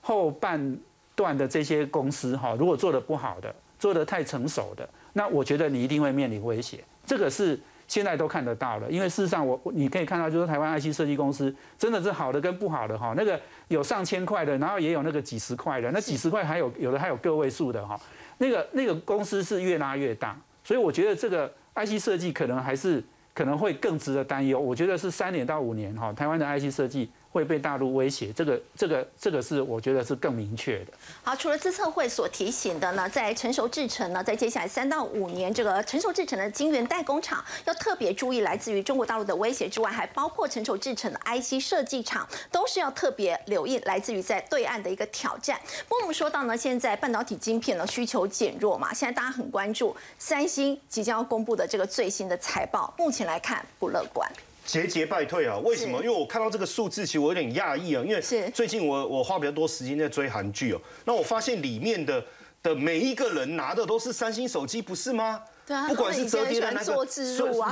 [0.00, 0.78] 后半
[1.14, 6.82] 段的这些公司哈，如果做的不好的，做的太成熟的，那我觉得你一定会面临威胁。
[7.04, 7.60] 这个是。
[7.92, 18.00] 现在都看得到了，因为事实上我你可以看到，就是台湾 IC 设计公司真的是好的跟不好的哈，那个有上千块的，然后也有那个几十块的，那几十块还有有的还有个位数的哈，
[18.38, 24.58] 那个那个公司是越拉越大，所以我觉得这个 IC 设计可能还是可能会更值得担忧。
[24.58, 27.10] 我觉得是三年到五年哈，台湾的 IC 设计。
[27.32, 30.92] 会被大陆威胁，这个、这个、这个是我觉得是更明确的。
[31.24, 45.58] 好，除了资策会所提醒的呢，在成熟制程呢，在接下来三到五年，这个成熟制程的晶圆代工厂要特别注意来自于中国大陆的威胁之外，还包括成熟制程的 IC 设计厂，都是要特别留意来自于在对岸的一个挑战。
[45.88, 54.30] 不过我们说到呢，现在半导体晶片呢需求减弱嘛，现在大家很关注三星即将要公布的这个最新的财报，目前来看不乐观。
[54.64, 55.58] 节节败退啊？
[55.58, 55.98] 为什么？
[55.98, 58.02] 因为我看到这个数字，其实我有点讶异啊。
[58.06, 62.24] 因为最近我我花比较多时间在追韩剧哦，那我发现里面的
[62.62, 65.42] 的每一个人拿的都是三星手机，不是吗？
[65.66, 67.06] 对啊，不管是折叠的那个，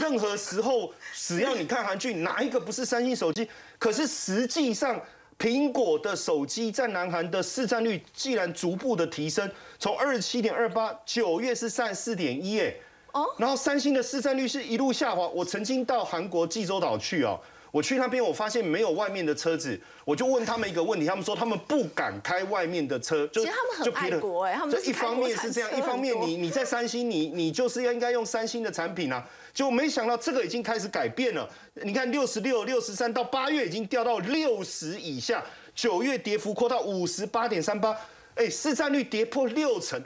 [0.01, 3.49] 任何时候只要你看韩剧，哪一个不是三星手机？
[3.79, 5.01] 可是实际上，
[5.39, 12.75] 苹果的手机在南韩的市占率既然逐步的提升，从二十七点二八，九月是三十四点一，哎。
[13.13, 15.27] 哦，然后三星的市占率是一路下滑。
[15.29, 17.39] 我曾经到韩国济州岛去哦，
[17.73, 31.49] 我去那边我发现没有外面的车子，我就问他们一个问题，他们说他们不敢开外面的车，就其实他们很爱国哎，他们一方面是这样，一方面你你在三星，你你就是要应该用三星的产品啊，就没想到这个已经开始改变了。
[31.83, 35.45] 你看六十六、六十三到八月已经掉到六十以下，
[35.75, 37.97] 九月跌幅扩到五十八点三八，
[38.35, 40.01] 哎，市占率跌破六成。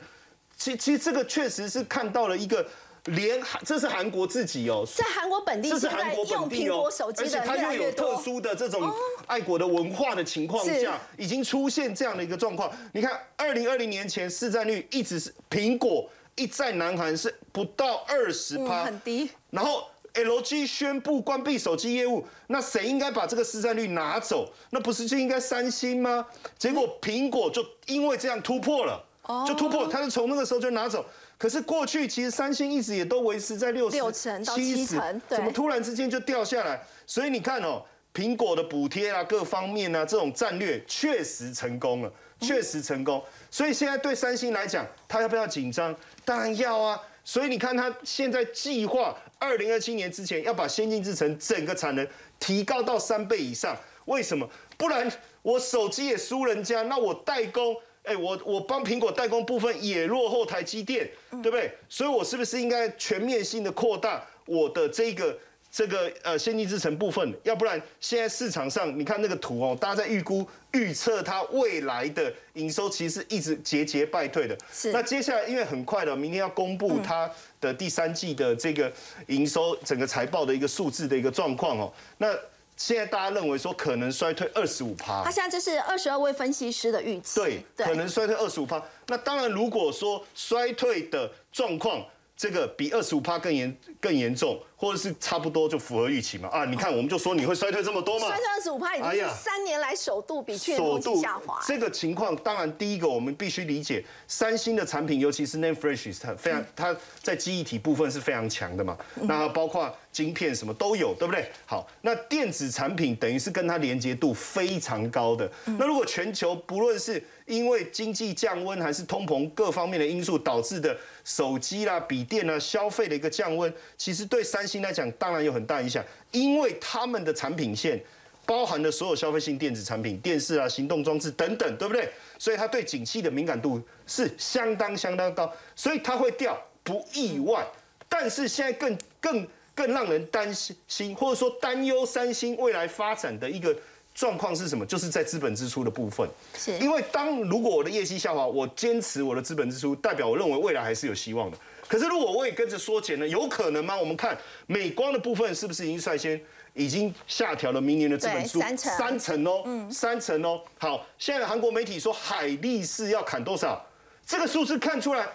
[0.57, 2.67] 其其实这个确实是看到了一个。
[3.07, 8.91] 连韩这是韩国自己哦，在韩国本地，这是韩国本地哦，而且它又有特殊的这种
[9.27, 12.71] 爱国的文化的情况下，已经出现这样的一个状况。
[12.93, 19.29] 你看，二零二零年前市占率一直是苹果一在南韩是不到二十趴，很低。
[19.51, 24.51] 然后 LG 宣布关闭手机业务，那谁应该把这个市占率拿走？
[24.71, 26.27] 那不是就应该三星吗？
[26.59, 29.05] 结果苹果就因为这样突破了，
[29.47, 31.05] 就突破，它是从那个时候就拿走。
[31.45, 36.83] 可是过去其实三星一直也都维持在六六成到七成，怎么突然之间就掉下来？
[37.07, 43.23] 所以你看哦，苹果的补贴啊，各方面啊，这种战略确实成功了，确实成功。
[43.51, 45.95] 所以现在对三星来讲，他要不要紧张？
[46.25, 46.99] 当然要啊。
[47.25, 52.09] 所以你看他现在计划二零二七年之前要把先进制程整个产能
[52.41, 53.77] 提高到三倍以上。
[54.07, 54.49] 为什么？
[54.79, 57.77] 不然我手机也输人家，那我代工。
[58.05, 61.11] 哎，我我帮苹果代工部分也落后台积电，
[61.43, 61.73] 对不对？
[61.89, 65.39] 所以我是不是应该全面性的扩大我的这个
[65.73, 67.35] 这个呃先进制程部分？
[67.45, 74.55] 要不然现在市场上你看那个图哦，大家在预估预测它未来的营收其实一直节节败退的。
[74.71, 74.93] 是。
[74.93, 78.93] 那接下来因为很快的，明天要公布它的第三季的这个
[79.29, 82.29] 营收整个财报的一个数字的一个状况哦，那。
[82.77, 88.83] 现在大家认为说可能衰退二十五趴，他现在这是二十二位分析师的预期，对，可能衰退二十五趴。
[89.07, 92.05] 那当然，如果说衰退的状况。
[92.37, 96.49] 这个比二十五趴更严更严重，或者是差不多就符合预期嘛？
[96.49, 98.27] 啊，你看我们就说你会衰退这么多嘛？
[98.27, 101.61] 衰退二十五趴已经是三年来首度比去年同期下滑。
[101.65, 108.99] 这个情况当然第一个我们必须理解，三星的产品尤其是 Name Fresh，它非常它在记忆体部分是非常强的嘛。
[109.15, 111.49] 那包括晶片什么都有，对不对？
[111.65, 115.49] 好，那电子产品等于是跟它连接度非常高的。
[115.79, 128.03] 那如果全球不论是因为经济降温还是通膨各方面的因素导致的手机啦、笔电啦消费的一个降温，其实对三星来讲当然有很大影响，因为他们的产品线
[128.47, 132.09] 包含的所有消费性电子产品、电视啊、行动装置等等，对不对？
[132.39, 137.67] 所以它对景气的敏感度是相当相当高，所以它会掉不意外。
[138.09, 140.51] 但是现在更更更让人担
[140.89, 143.77] 心，或者说担忧三星未来发展的一个。
[144.15, 144.87] 状况是什么？
[144.87, 146.29] 就是在资本支出的部分。
[146.57, 151.59] 是，因为当如果我的业绩下滑，我坚持我的资本支出，代表我认为未来还是有希望的。
[151.89, 153.27] 可是如果我也跟着缩减呢？
[153.27, 153.97] 有可能吗？
[153.97, 156.41] 我们看美光的部分是不是已经率先
[156.73, 160.61] 已经下调了明年的资本支出三成三成哦，嗯，三成哦。
[160.79, 163.85] 好，现在韩国媒体说海力士要砍多少？
[164.25, 165.27] 这个数字看出来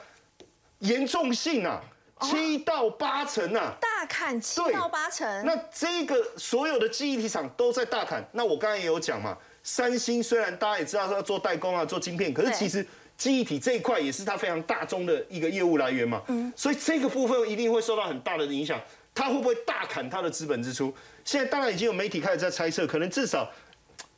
[0.80, 1.82] 严重性啊。
[2.22, 5.46] 七到八成啊，大砍七到八成。
[5.46, 8.24] 那这个所有的记忆体厂都在大砍。
[8.34, 12.86] 那我刚才也有讲嘛，三星虽然大家也知道说要做代工啊，做晶片，可是其实
[13.18, 16.22] 记忆体这一块也是它非常大宗的一个业务来源嘛。
[16.28, 16.52] 嗯。
[16.56, 18.80] 所以这个部分一定会受到很大的影响。
[19.14, 20.94] 它会不会大砍它的资本支出？
[21.26, 23.50] 现在当然已经有媒体开始在猜测，可能至少。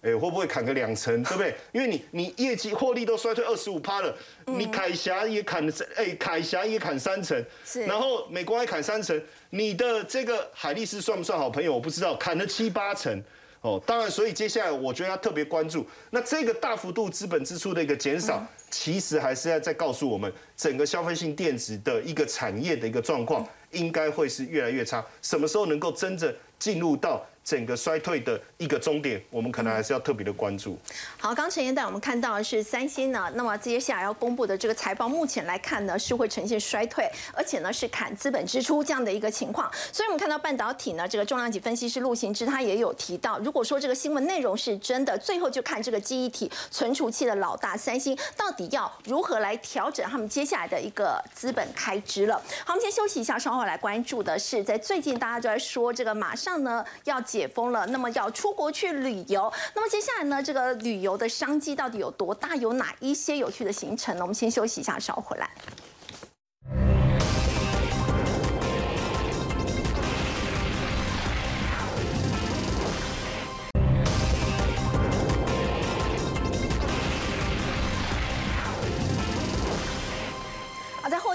[0.02, 1.56] 哎，会不会砍个两成， 对不对？
[1.72, 11.74] 因为你你业绩获利都衰退二十五趴了，你凯霞也砍了，哎，凯霞也砍三成，是，然后美国还砍三成，你的这个海力士算不算好朋友？
[11.74, 13.24] 我不知道，砍了七八成，
[13.62, 23.48] 哦，当然，所以接下来我觉得要特别关注，那这个大幅度资本支出的一个减少，其实还是要再告诉我们整个消费性电子的一个产业的一个状况。
[23.72, 25.02] 应该会是越来越差。
[25.22, 27.26] 什么时候能够真正进入到？
[27.44, 30.78] 整个衰退的一个终点，我们可能还是要特别的关注。
[31.18, 39.70] 好，刚陈彦带我们看到的是三星呢，那么接下来要公布的这个财报，目前来看呢是会呈现衰退，而且呢是砍资本支出这样的一个情况。
[39.92, 52.36] 所以我们看到半导体呢，这个重量级分析师陆行之他也有提到，如果说这个新闻内容是真的，最后就看这个记忆体存储器的老大三星到底要如何来调整他们接下来的一个资本开支了。
[52.64, 57.20] 好，我们先休息一下，稍后来关注的是在最近大家都在说这个马上呢要。
[57.32, 60.44] 解封了，那么要出国去旅游，那么接下来呢？
[60.44, 62.58] 这个旅游的商机到底有多大？
[62.58, 64.22] 有哪一些有趣的行程呢？
[64.22, 65.50] 我们先休息一下，稍后回来。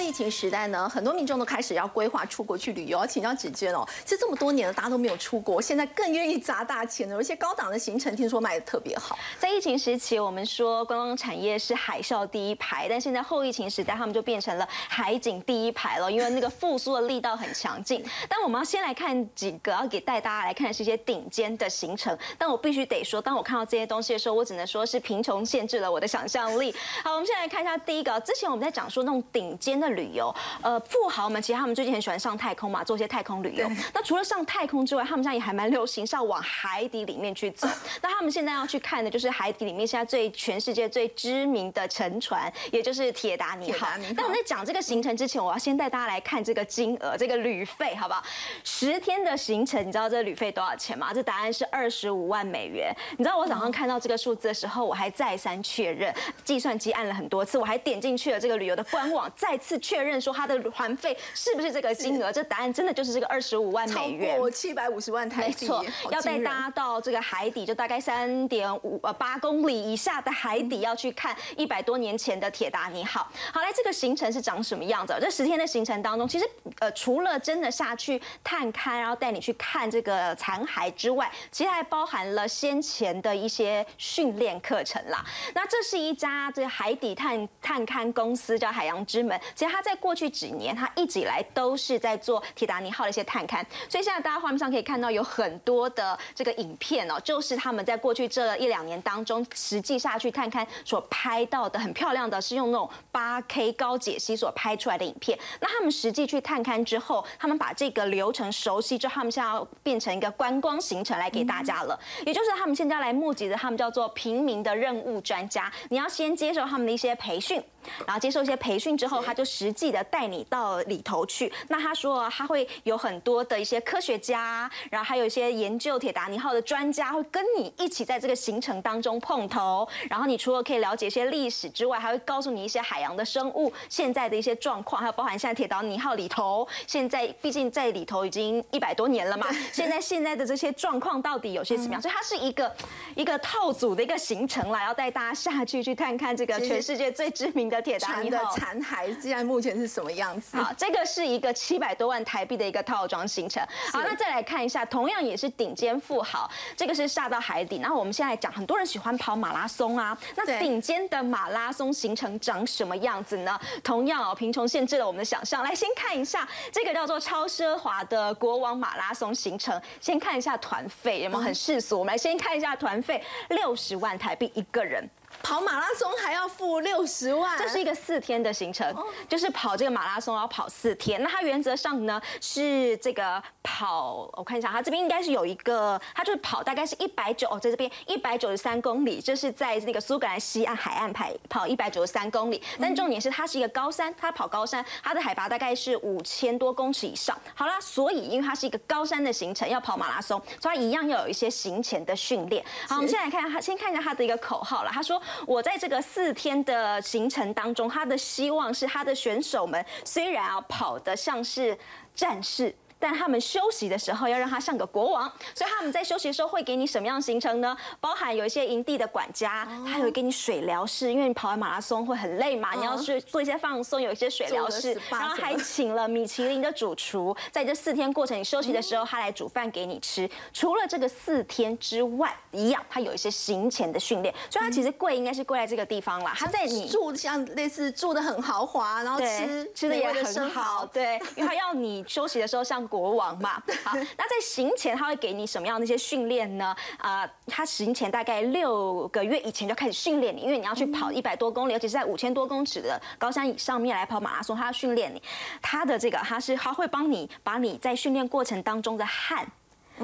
[0.06, 3.04] 疫情时代呢，很多民众都开始要规划出国去旅游。
[3.08, 7.14] 请教芷娟哦，其实这么多年了，大家都没有出国，现在更愿意砸大钱了。
[7.16, 9.18] 有一些高档的行程，听说卖的特别好。
[9.40, 18.04] 在疫情时期，我们说观光产业是海啸第一排，但现在后疫情时代，他们就变成了海景第一排了，因为那个复苏的力道很强劲。
[18.28, 22.16] 但我们要先来看几个，要给带大家来看的是一些顶尖的行程。
[22.38, 26.72] 但我必须得说，当我看到这些东西的时候，我只能说是贫穷限制了我的想象力。
[27.02, 29.95] 好，我们先来看一下第一个，之前我们在讲说那种顶尖的。
[29.96, 30.32] 旅游，
[30.62, 33.68] 呃，富豪们其实他们最近很喜欢上太空嘛，做一些太空旅游。
[33.92, 37.66] 那除了上太空之外，他们现在也还蛮流行，是要往海底里面去走。
[38.02, 43.88] 那他们现在要去看的就是海底里面现在最全世界最知名的沉船，也就是铁达尼号。
[44.16, 48.22] 但我在讲这个行程之前，我要先带大家来看这个金额，这个旅费，好不好？
[48.62, 51.12] 十天的行程，你知道这旅费多少钱吗？
[51.14, 52.94] 这答案是二十五万美元。
[53.16, 59.76] 你知道我早上看到这个数字的时候，我还再三确认，计算机按了很多次，我还点进去了这个旅游的官网，再次。
[59.86, 62.32] 确认说他的团费是不是这个金额？
[62.32, 65.54] 这答案真的就是这个二十五万美元，超过七百五十万台币。
[65.60, 73.30] 没错，要带大家到这个海底，就大概三点五呃八公里以下的海底，要去看一百多年前的铁达尼号。
[73.52, 75.16] 好，来这个行程是长什么样子？
[75.20, 76.44] 这十天的行程当中，其实
[76.80, 85.24] 呃除了真的下去探勘，然后带你去看这个残骸之外，其实还包含了先前的一些训练课程啦。
[85.54, 89.40] 那这是一家这海底探探勘公司，叫海洋之门。
[89.54, 89.75] 其实。
[89.76, 105.38] 他在过去几年，他一直以来都是在做铁达尼号的一些探勘，所以现在大家画面上可以看到有很多的这个影片哦，就是他们在过去这一两年当中实际下去探勘所拍到的很漂亮的，是用那种八 K 高解析所拍出来的影片。
[105.60, 117.62] 那他们实际去探勘之后，他们把这个流程熟悉之后，他们现在要变成一个观光行程来给大家了，也就是他们现在来募集的，他们叫做平民的任务专家，你要先接受他们的一些培训。
[118.06, 121.52] 然后接受一些培训之后，他就实际的带你到里头去。
[121.68, 129.86] 那他说他会有很多的一些科学家，然后还有一些研究铁达尼号的专家会跟你一起在这个行程当中碰头。
[130.08, 142.02] 然后你除了可以了解一些历史之外，还会告诉你一些海洋的生物现在的一些状况，还有包含现在铁达尼号里头，现在毕竟在里头已经一百多年了嘛， 现在现在的这些状况到底有些什么样？
[142.02, 142.74] 所以它是一个
[143.14, 147.75] 一个套组的一个行程啦，要带大家下去去看看这个全世界最知名的。
[147.80, 150.56] 铁达尼的残骸现在目前是什么样子？
[150.56, 153.62] 好，这个是一个七百多万台币的一个套装行程。
[153.92, 157.78] 好，那再来看一下，同样也是顶尖富豪，这个是下到海底。
[157.80, 163.58] 然后我们现在讲，很多人喜欢跑马拉松啊，那顶尖的马拉松行程长什么样子呢？
[163.82, 165.62] 同样哦，贫穷限制了我们的想象。
[165.62, 169.80] 来，先看一下这个叫做超奢华的国王马拉松行程。
[170.00, 171.98] 先看一下团费有没有很世俗？
[171.98, 175.08] 我们来先看一下团费，六十万台币一个人。
[175.42, 178.94] 跑马拉松还要付六十万，这是一个四天的行程，
[179.28, 181.22] 就是跑这个马拉松要跑四天。
[181.22, 192.60] 那它原则上呢是这个跑，我看一下，它这边应该是有一个，它就是跑大概是一百九，在这边一百九十三公里，这是在那个苏格兰西岸海岸跑跑一百九十三公里。
[192.80, 197.36] 但重点是它是一个高山，它跑高山，它的海拔大概是五千多公尺以上。
[197.54, 202.64] 好啦，所以因为它是一个高山的行程，要跑马拉松，所以它一样要有一些行前的训练。
[202.88, 204.90] 好，我们先来看它，先看一下它的一个口号了。
[204.90, 205.15] 他说。
[205.46, 211.76] 我在这个四天的行程当中，他的希望是他的选手们虽然啊跑得像是
[212.14, 212.74] 战士。
[212.98, 217.76] 但他们休息的时候要让他像个国王，所以他们在休息的时候会给你什么样的行程呢？
[218.00, 230.28] 包含有一些营地的管家，他有给你水疗室，因为你跑完马拉松会很累嘛，你要去做一些放松，有一些水疗室，然后还请了米其林的主厨，在这四天过程你休息的时候，他来煮饭给你吃。
[230.52, 236.34] 除了这个四天之外，一样他有一些行前的训练，所以他其实贵应该是贵在这个地方啦。
[236.36, 243.62] 他在你住像类似住的很豪华，然后吃吃的也很好，对，因为他要你休息的时候像国王嘛。
[243.84, 246.74] 好， 那在行前他会给你什么样的一些训练呢？
[246.98, 255.22] 啊，他行前大概六个月以前就开始训练你，因为你要去跑一百多公里，尤其是在五千多公尺的高山以上面来跑马拉松，他要训练你。
[255.60, 259.46] 他的这个他是他会帮你把你在训练过程当中的汗。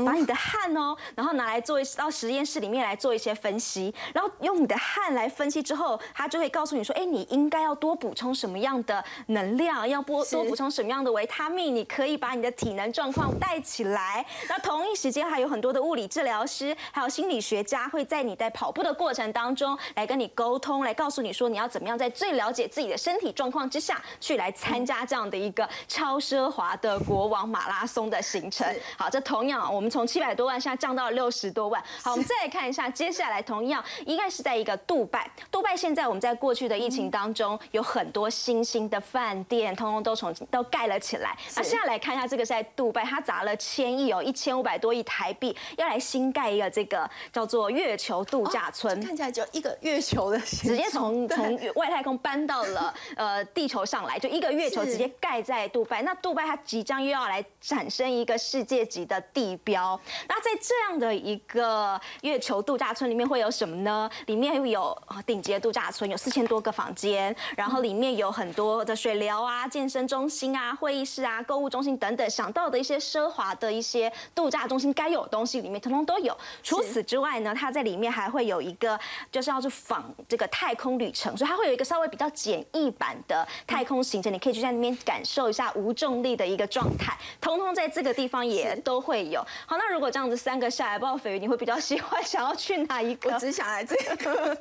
[0.05, 14.25] 把你的汗哦，然后拿来做一到实验室里面来做一些分析，然后用你的汗来分析之后，他就会告诉你说，哎，你应该要多补充什么样的能量，要多多补充什么样的维他命，你可以把你的体能状况带起来。
[14.49, 28.67] 那同一时间还有很多的物理治疗师，还有心理学家会在你在跑步的过程当中来跟你沟通，来告诉你说你要怎么样在最了解自己的身体状况之下去来参加这样的一个超奢华的国王马拉松的行程。
[28.97, 29.82] 好，这同样我。
[29.83, 31.83] 我们从七百多万现在降到了六十多万。
[32.01, 35.29] 好，我们再来看一下，接下来同样应该是在一个杜拜。
[35.51, 41.37] 杜拜现在我们在过去的疫情当中有很多新兴的饭店，通通都从都盖了起来。
[41.57, 49.05] 那现在来看一下，这个是在杜拜，它砸了千亿哦，一千五百多亿台币，要来新盖一个这个叫做月球度假村。
[49.05, 56.03] 看起来就一个月球的，直接从从外太空搬到了呃地球上来，就一个月球直接盖在杜拜。
[56.03, 59.72] 那杜拜它即将又要来产生一个世界级的地标。
[59.73, 59.99] 标，
[60.29, 64.11] 那在这样的一个月球度假村里面会有什么呢？
[64.27, 76.37] 里面又有顶级的度假村，有四千多个房间，然后里面有很多的水疗啊、健身中心啊、会议室啊、购物中心等等，想到的一些奢华的一些度假中心该有的东西里面通通都有。
[76.63, 79.01] 除此之外呢，它在里面还会有一个
[79.31, 89.43] 就是要去仿这个太空旅程，所以它会有一个稍微比较简易版的太空行程，你可以去在那边感受一下无重力的一个状态，通通在这个地方也都会有。
[89.67, 93.33] 好，那如果这样子三个下来，不知道斐鱼你会比较喜欢想要去哪一个？
[93.33, 94.55] 我只想来这个。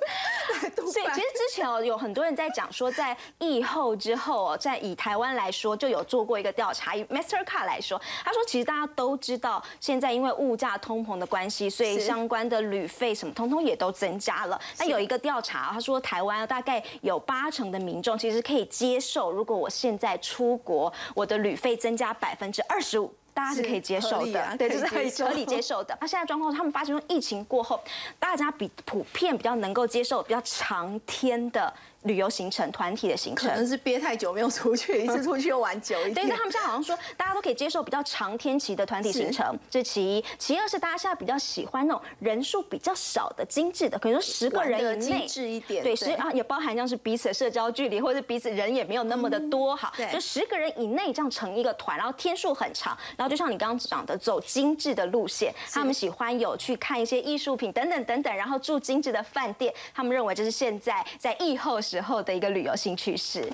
[0.75, 6.95] 所以其实之前哦，有很多人在讲说，在疫后之后哦，在以台湾来说，就有做过一个调查。
[6.95, 14.59] 以 Mastercard 来说，他说其实大家都知道，现在因为物价通膨的关系，所以相关的旅费什么通通也都增加了。
[14.77, 23.13] 那有一个调查，他说台湾大概有八成的民众其实可以接受，如果我现在出国，我的旅费增加百分之二十五。
[23.33, 25.97] 大家是可以接受的，对，就是可以合理接受的。
[26.01, 27.79] 那现在状况，他们发现说，疫情过后，
[28.19, 31.73] 大家比普遍比较能够接受比较长天的。
[32.03, 36.27] 旅游行程、团体的行程，可能是憋太久没有出去，一次 出去又玩久一点。
[36.27, 40.25] 对，他们现在好像说，大家都可以接受比较长天期的团体行程，这是其一。
[40.37, 45.83] 其二是大家现在比较喜欢那种人数比较少的精致的，可能说十个人以内，精致一点。
[45.83, 49.91] 对，十啊也包含像是彼此的社交距离，或者彼此人也没有那么的多哈。
[50.11, 62.71] 就十个人以内这样成一个团，然后天数很长，然后就像你刚刚讲的，走精致的路线，他们喜欢有去看一些艺术品等等等等，然后住精致的饭店，他们认为这是现在在疫后时候的一个旅游。
[62.81, 63.47] 新趋势，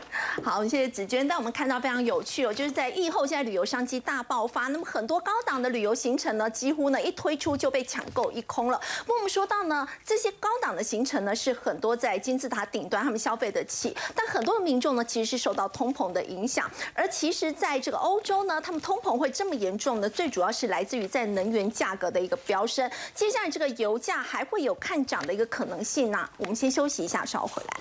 [0.44, 1.28] 好，谢谢子娟。
[1.28, 8.80] 但我们看到非常有趣哦，就是在疫后，现在旅游商机大爆发，那么很多高档的旅游行程呢，几乎呢一推出就被抢购一空了。
[9.08, 16.72] 那我们说到呢，这些高档的行程呢，是很多在金字塔顶端他们消费得起，但很多的民众呢，其实是受到通膨的影响。
[16.94, 22.90] 而其实在这个欧洲呢，他们通膨会这么严重呢，最主要是来自于在能源价格的一个飙升。
[23.14, 26.30] 接下来这个油价还会有看涨的一个可能性呢。
[26.38, 27.78] 我们先休息一下，稍后回来。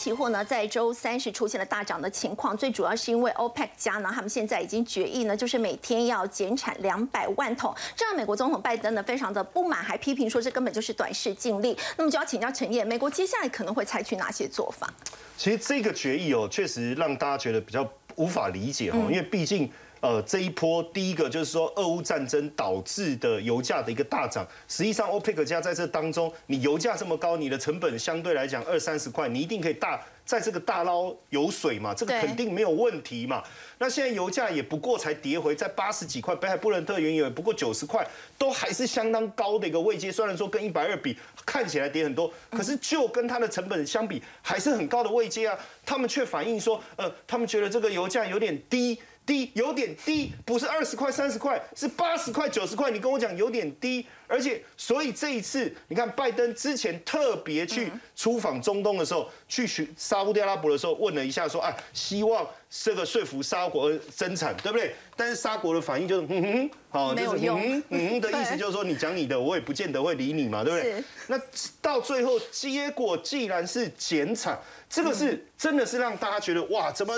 [0.00, 11.76] 期货呢，在周三是出现了大涨的情况，最主要是因为 OPEC 加呢，他们现在已经决议呢，就是每天要减产两百万桶，这让美国总统拜登呢非常的不满，还批评说这根本就是短视尽力。
[11.98, 14.90] 那么就要请教陈燕，美国接下来可能会采取哪些做法？
[15.36, 19.70] 其实这个决议哦，确实让大家觉得比较无法理解哦，因为毕竟。
[20.00, 24.46] 呃，这一波第一个就是说，俄乌战争导致的油价的一个大涨。
[24.66, 33.42] 实际上，欧佩克加在这当中，你油价这么高，你的成本相对来讲二三十块，你一定可以大在这个大捞油水嘛，这个肯定没有问题嘛。
[33.78, 38.06] 那现在油价也不过才跌回在八十几块，北海布伦特原油也不过九十块，
[38.38, 40.10] 都还是相当高的一个位阶。
[40.10, 45.58] 虽然说跟一百二比看起来跌很多，可是就跟它的成本相比，还是很高的位阶啊。
[45.84, 48.98] 他们却反映说，呃，他们觉得这个油价有点低。
[49.26, 52.90] 低，有点低，不是二十块、三十块，是八十块、九十块。
[52.90, 64.94] 你跟我讲有点低，而且所以这一次，你看拜登之前特别去出访中东的时候，去寻沙地阿拉伯的时候，问了一下说，啊，希望这个说服沙国增产，对不对？
[65.16, 71.04] 但是沙国的反应就是，嗯哼，好，就是嗯嗯的 意思，就是说你讲你的，我也不见得会理你嘛，对不对？
[71.26, 71.38] 那
[71.82, 74.56] 到最后结果既然是减产，
[74.88, 77.12] 这个是真的是让大家觉得哇，怎么？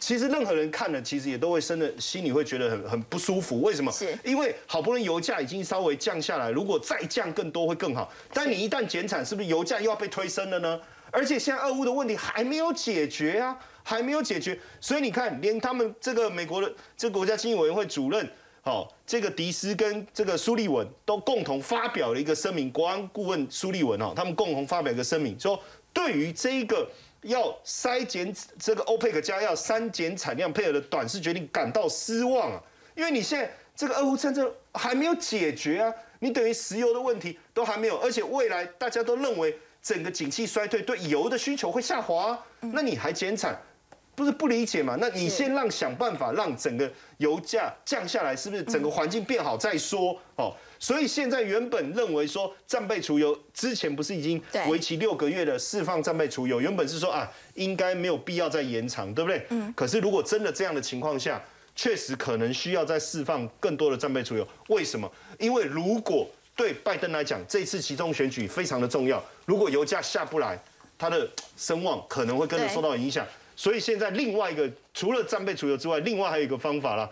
[0.00, 3.62] 其实任何人看了，其实也都会生的，心里会觉得很很不舒服。
[3.62, 3.90] 为什么？
[3.90, 8.12] 是，因为好不容易油价已经稍微降下来，如果再降更多会更好。
[8.32, 10.80] 但你一旦减产，是不是油价又要被推升了呢？
[11.10, 14.58] 而且现在俄乌的问题还没有解决啊，还没有解决。
[14.80, 18.28] 所以你看，连他们这个美国的这个国家经济委员会主任，
[18.62, 22.70] 好，这个迪斯跟这个苏利文都共同发表了一个声明。
[22.70, 25.58] 国安顾问苏利文哦，他们共同发表一个声明，说
[25.92, 26.88] 对于这一个。
[27.22, 32.62] 要筛减这个欧佩克加要删减产量配合的短视决定感到失望啊，
[32.94, 43.56] 因为你现在这个俄乌战争还没有解决啊，你等于石油的问题都还没有，而且未来大家都认为整个景气衰退对油的需求会下滑，那你还减产，
[44.14, 44.96] 不是不理解嘛？
[45.00, 50.20] 那你先让想办法让整个油价降下来，是不是整个环境变好再说？
[50.36, 50.52] 哦。
[50.80, 59.44] 所以现在原本认为说战备储油之前不是已经为期六个月的释放战备储油，原本是说啊应该没有必要再延长，对不对？
[59.50, 59.72] 嗯。
[59.76, 61.42] 可是如果真的这样的情况下，
[61.78, 64.44] 确实可能需要再释放更多的战备储油。
[64.66, 65.08] 为什么？
[65.38, 70.60] 因为如果对拜登来讲，这次其中选举非常的重要，如果油价下不来，
[70.98, 73.24] 他的声望可能会跟着受到影响。
[73.54, 77.08] 所以现在另外一个除了战备储油之外，另外还有一个方法啦。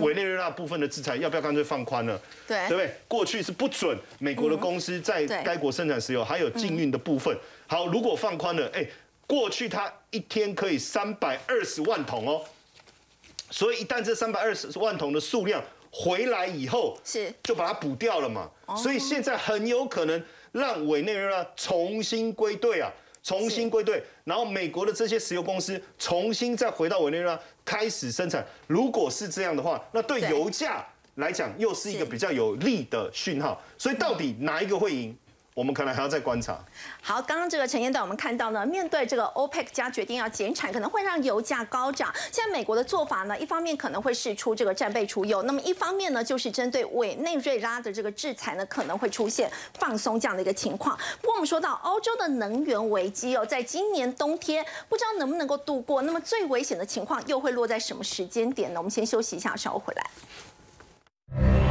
[0.00, 2.20] 委内瑞拉部分的制裁要不要干脆放宽了？
[2.48, 2.90] 对，对不对？
[3.06, 7.38] 过去是不准美国的公司在该国生产石油，还有禁运的部分。
[7.68, 8.84] 好，如果放宽了，哎，
[9.28, 12.42] 过去它一天可以三百二十万桶哦，
[13.50, 18.50] 所以一旦这三百二十万桶的数量回来以后，是就把它补掉了嘛。
[18.76, 20.22] 所以现在很有可能
[20.52, 22.90] 让委内瑞拉重新归队啊。
[23.22, 28.46] 重新归队，然后美国的这些石油公司重新再回到委内瑞拉开始生产。
[28.68, 30.86] 如果是这样的话，那对油价
[31.16, 33.60] 来讲又是一个比较有利的讯号。
[33.76, 35.18] 所以到底哪一个会赢？
[35.56, 36.62] 我们可能还要再观察。
[37.00, 42.12] 好，刚刚这个陈彦导，我们看到呢，面对这个 OPEC 加决定要减产，可能会让油价高涨。
[42.30, 50.94] 现在美国的做法呢，一方面可能会试出这个战备储油，那么一方面呢，就是针对委内瑞拉的这个制裁呢，可能会出现放松这样的一个情况。
[51.22, 58.78] 不过我们说到欧洲的能源危机哦，在今年冬天不知道能不能够度过，那么最危险的情况又会落在什么时间点呢？
[58.78, 61.65] 我们先休息一下，稍后回来。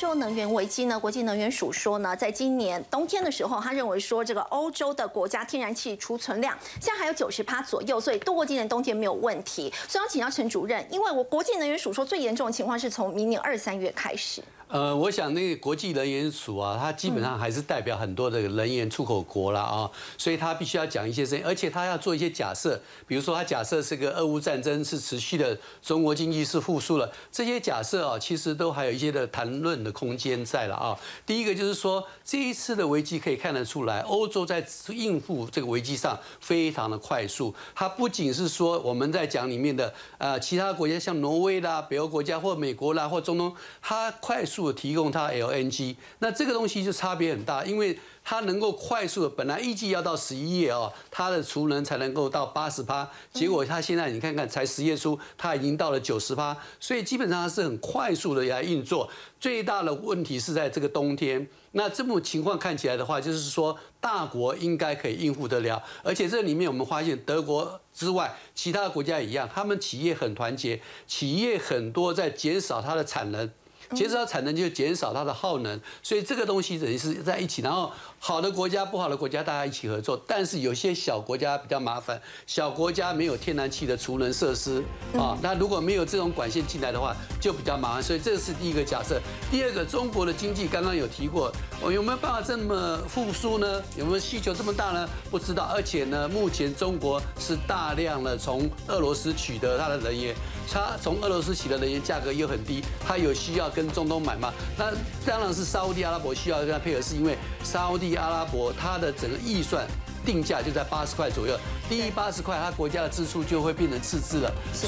[0.00, 0.98] 洲能源危机呢？
[0.98, 9.70] 国际能源署说呢，在今年冬天的时候，他认为说这个欧洲的国家天然气储存量现在还有九十趴左右，所以度过今年冬天没有问题。
[9.86, 14.42] 所以要请教陈主任，因为我国际能源署说最严重的情况是从明年二三月开始。
[14.70, 30.96] 呃，我想那个国际能源署啊，它基本上还是代表很多的能源出口国了啊，所以它必须要讲一些事情，而且它要做一些假设，比如说它假设是个俄乌战争是持续的，中国经济是复苏了，这些假设啊，其实都还有一些的谈论的空间在了啊。
[31.26, 43.52] 第一个就是说，这一次的危机可以看得出来，欧洲在应付这个危机上非常的快速，它不仅是说我们在讲里面的呃其他国家像挪威啦、北欧国家或美国啦或中东，
[43.82, 44.59] 它快速。
[44.72, 59.08] 提供它 LNG，那这个东西就差别很大，因为它能够快速的，本来预计要到十一月哦，它的储能才能够到八十趴，结果它现在你看看，才十月初，它已经到了九十趴，所以基本上是很快速的来运作。
[59.40, 73.50] 最大的问题是在这个冬天，那这种情况看起来的话，就是说大国应该可以应付得了，而且这里面我们发现德国之外，其他国家一样，他们企业很团结，企业很多在减少它的产能。
[73.92, 77.90] 减少产能就减少它的耗能，所以这个东西等于是在一起，然后
[78.22, 80.22] 好的国家、不好的国家大家一起合作。
[80.26, 84.84] 但是有些小国家比较麻烦，小国家没有天然气的储能设施
[85.16, 88.02] 啊，那如果没有这种管线进来的话，就比较麻烦。
[88.02, 89.18] 所以这是第一个假设。
[89.50, 91.50] 第二个，中国的经济刚刚有提过，
[91.80, 93.82] 我有没有办法这么复苏呢？
[93.96, 95.08] 有没有需求这么大呢？
[95.30, 95.64] 不知道。
[95.74, 100.34] 而且呢，目前中国是大量的从俄罗斯取得它的能源。
[100.72, 104.52] 它从俄罗斯取得能源价格又很低，它有需要跟中东买吗？
[104.78, 104.92] 那
[105.26, 109.86] 当然是沙地阿拉伯需要跟它配合，是因为沙阿拉伯它的整个预算
[110.24, 111.58] 定价就在八十块左右，
[111.88, 114.52] 低于八十块，它国家的支出就会变成赤字了。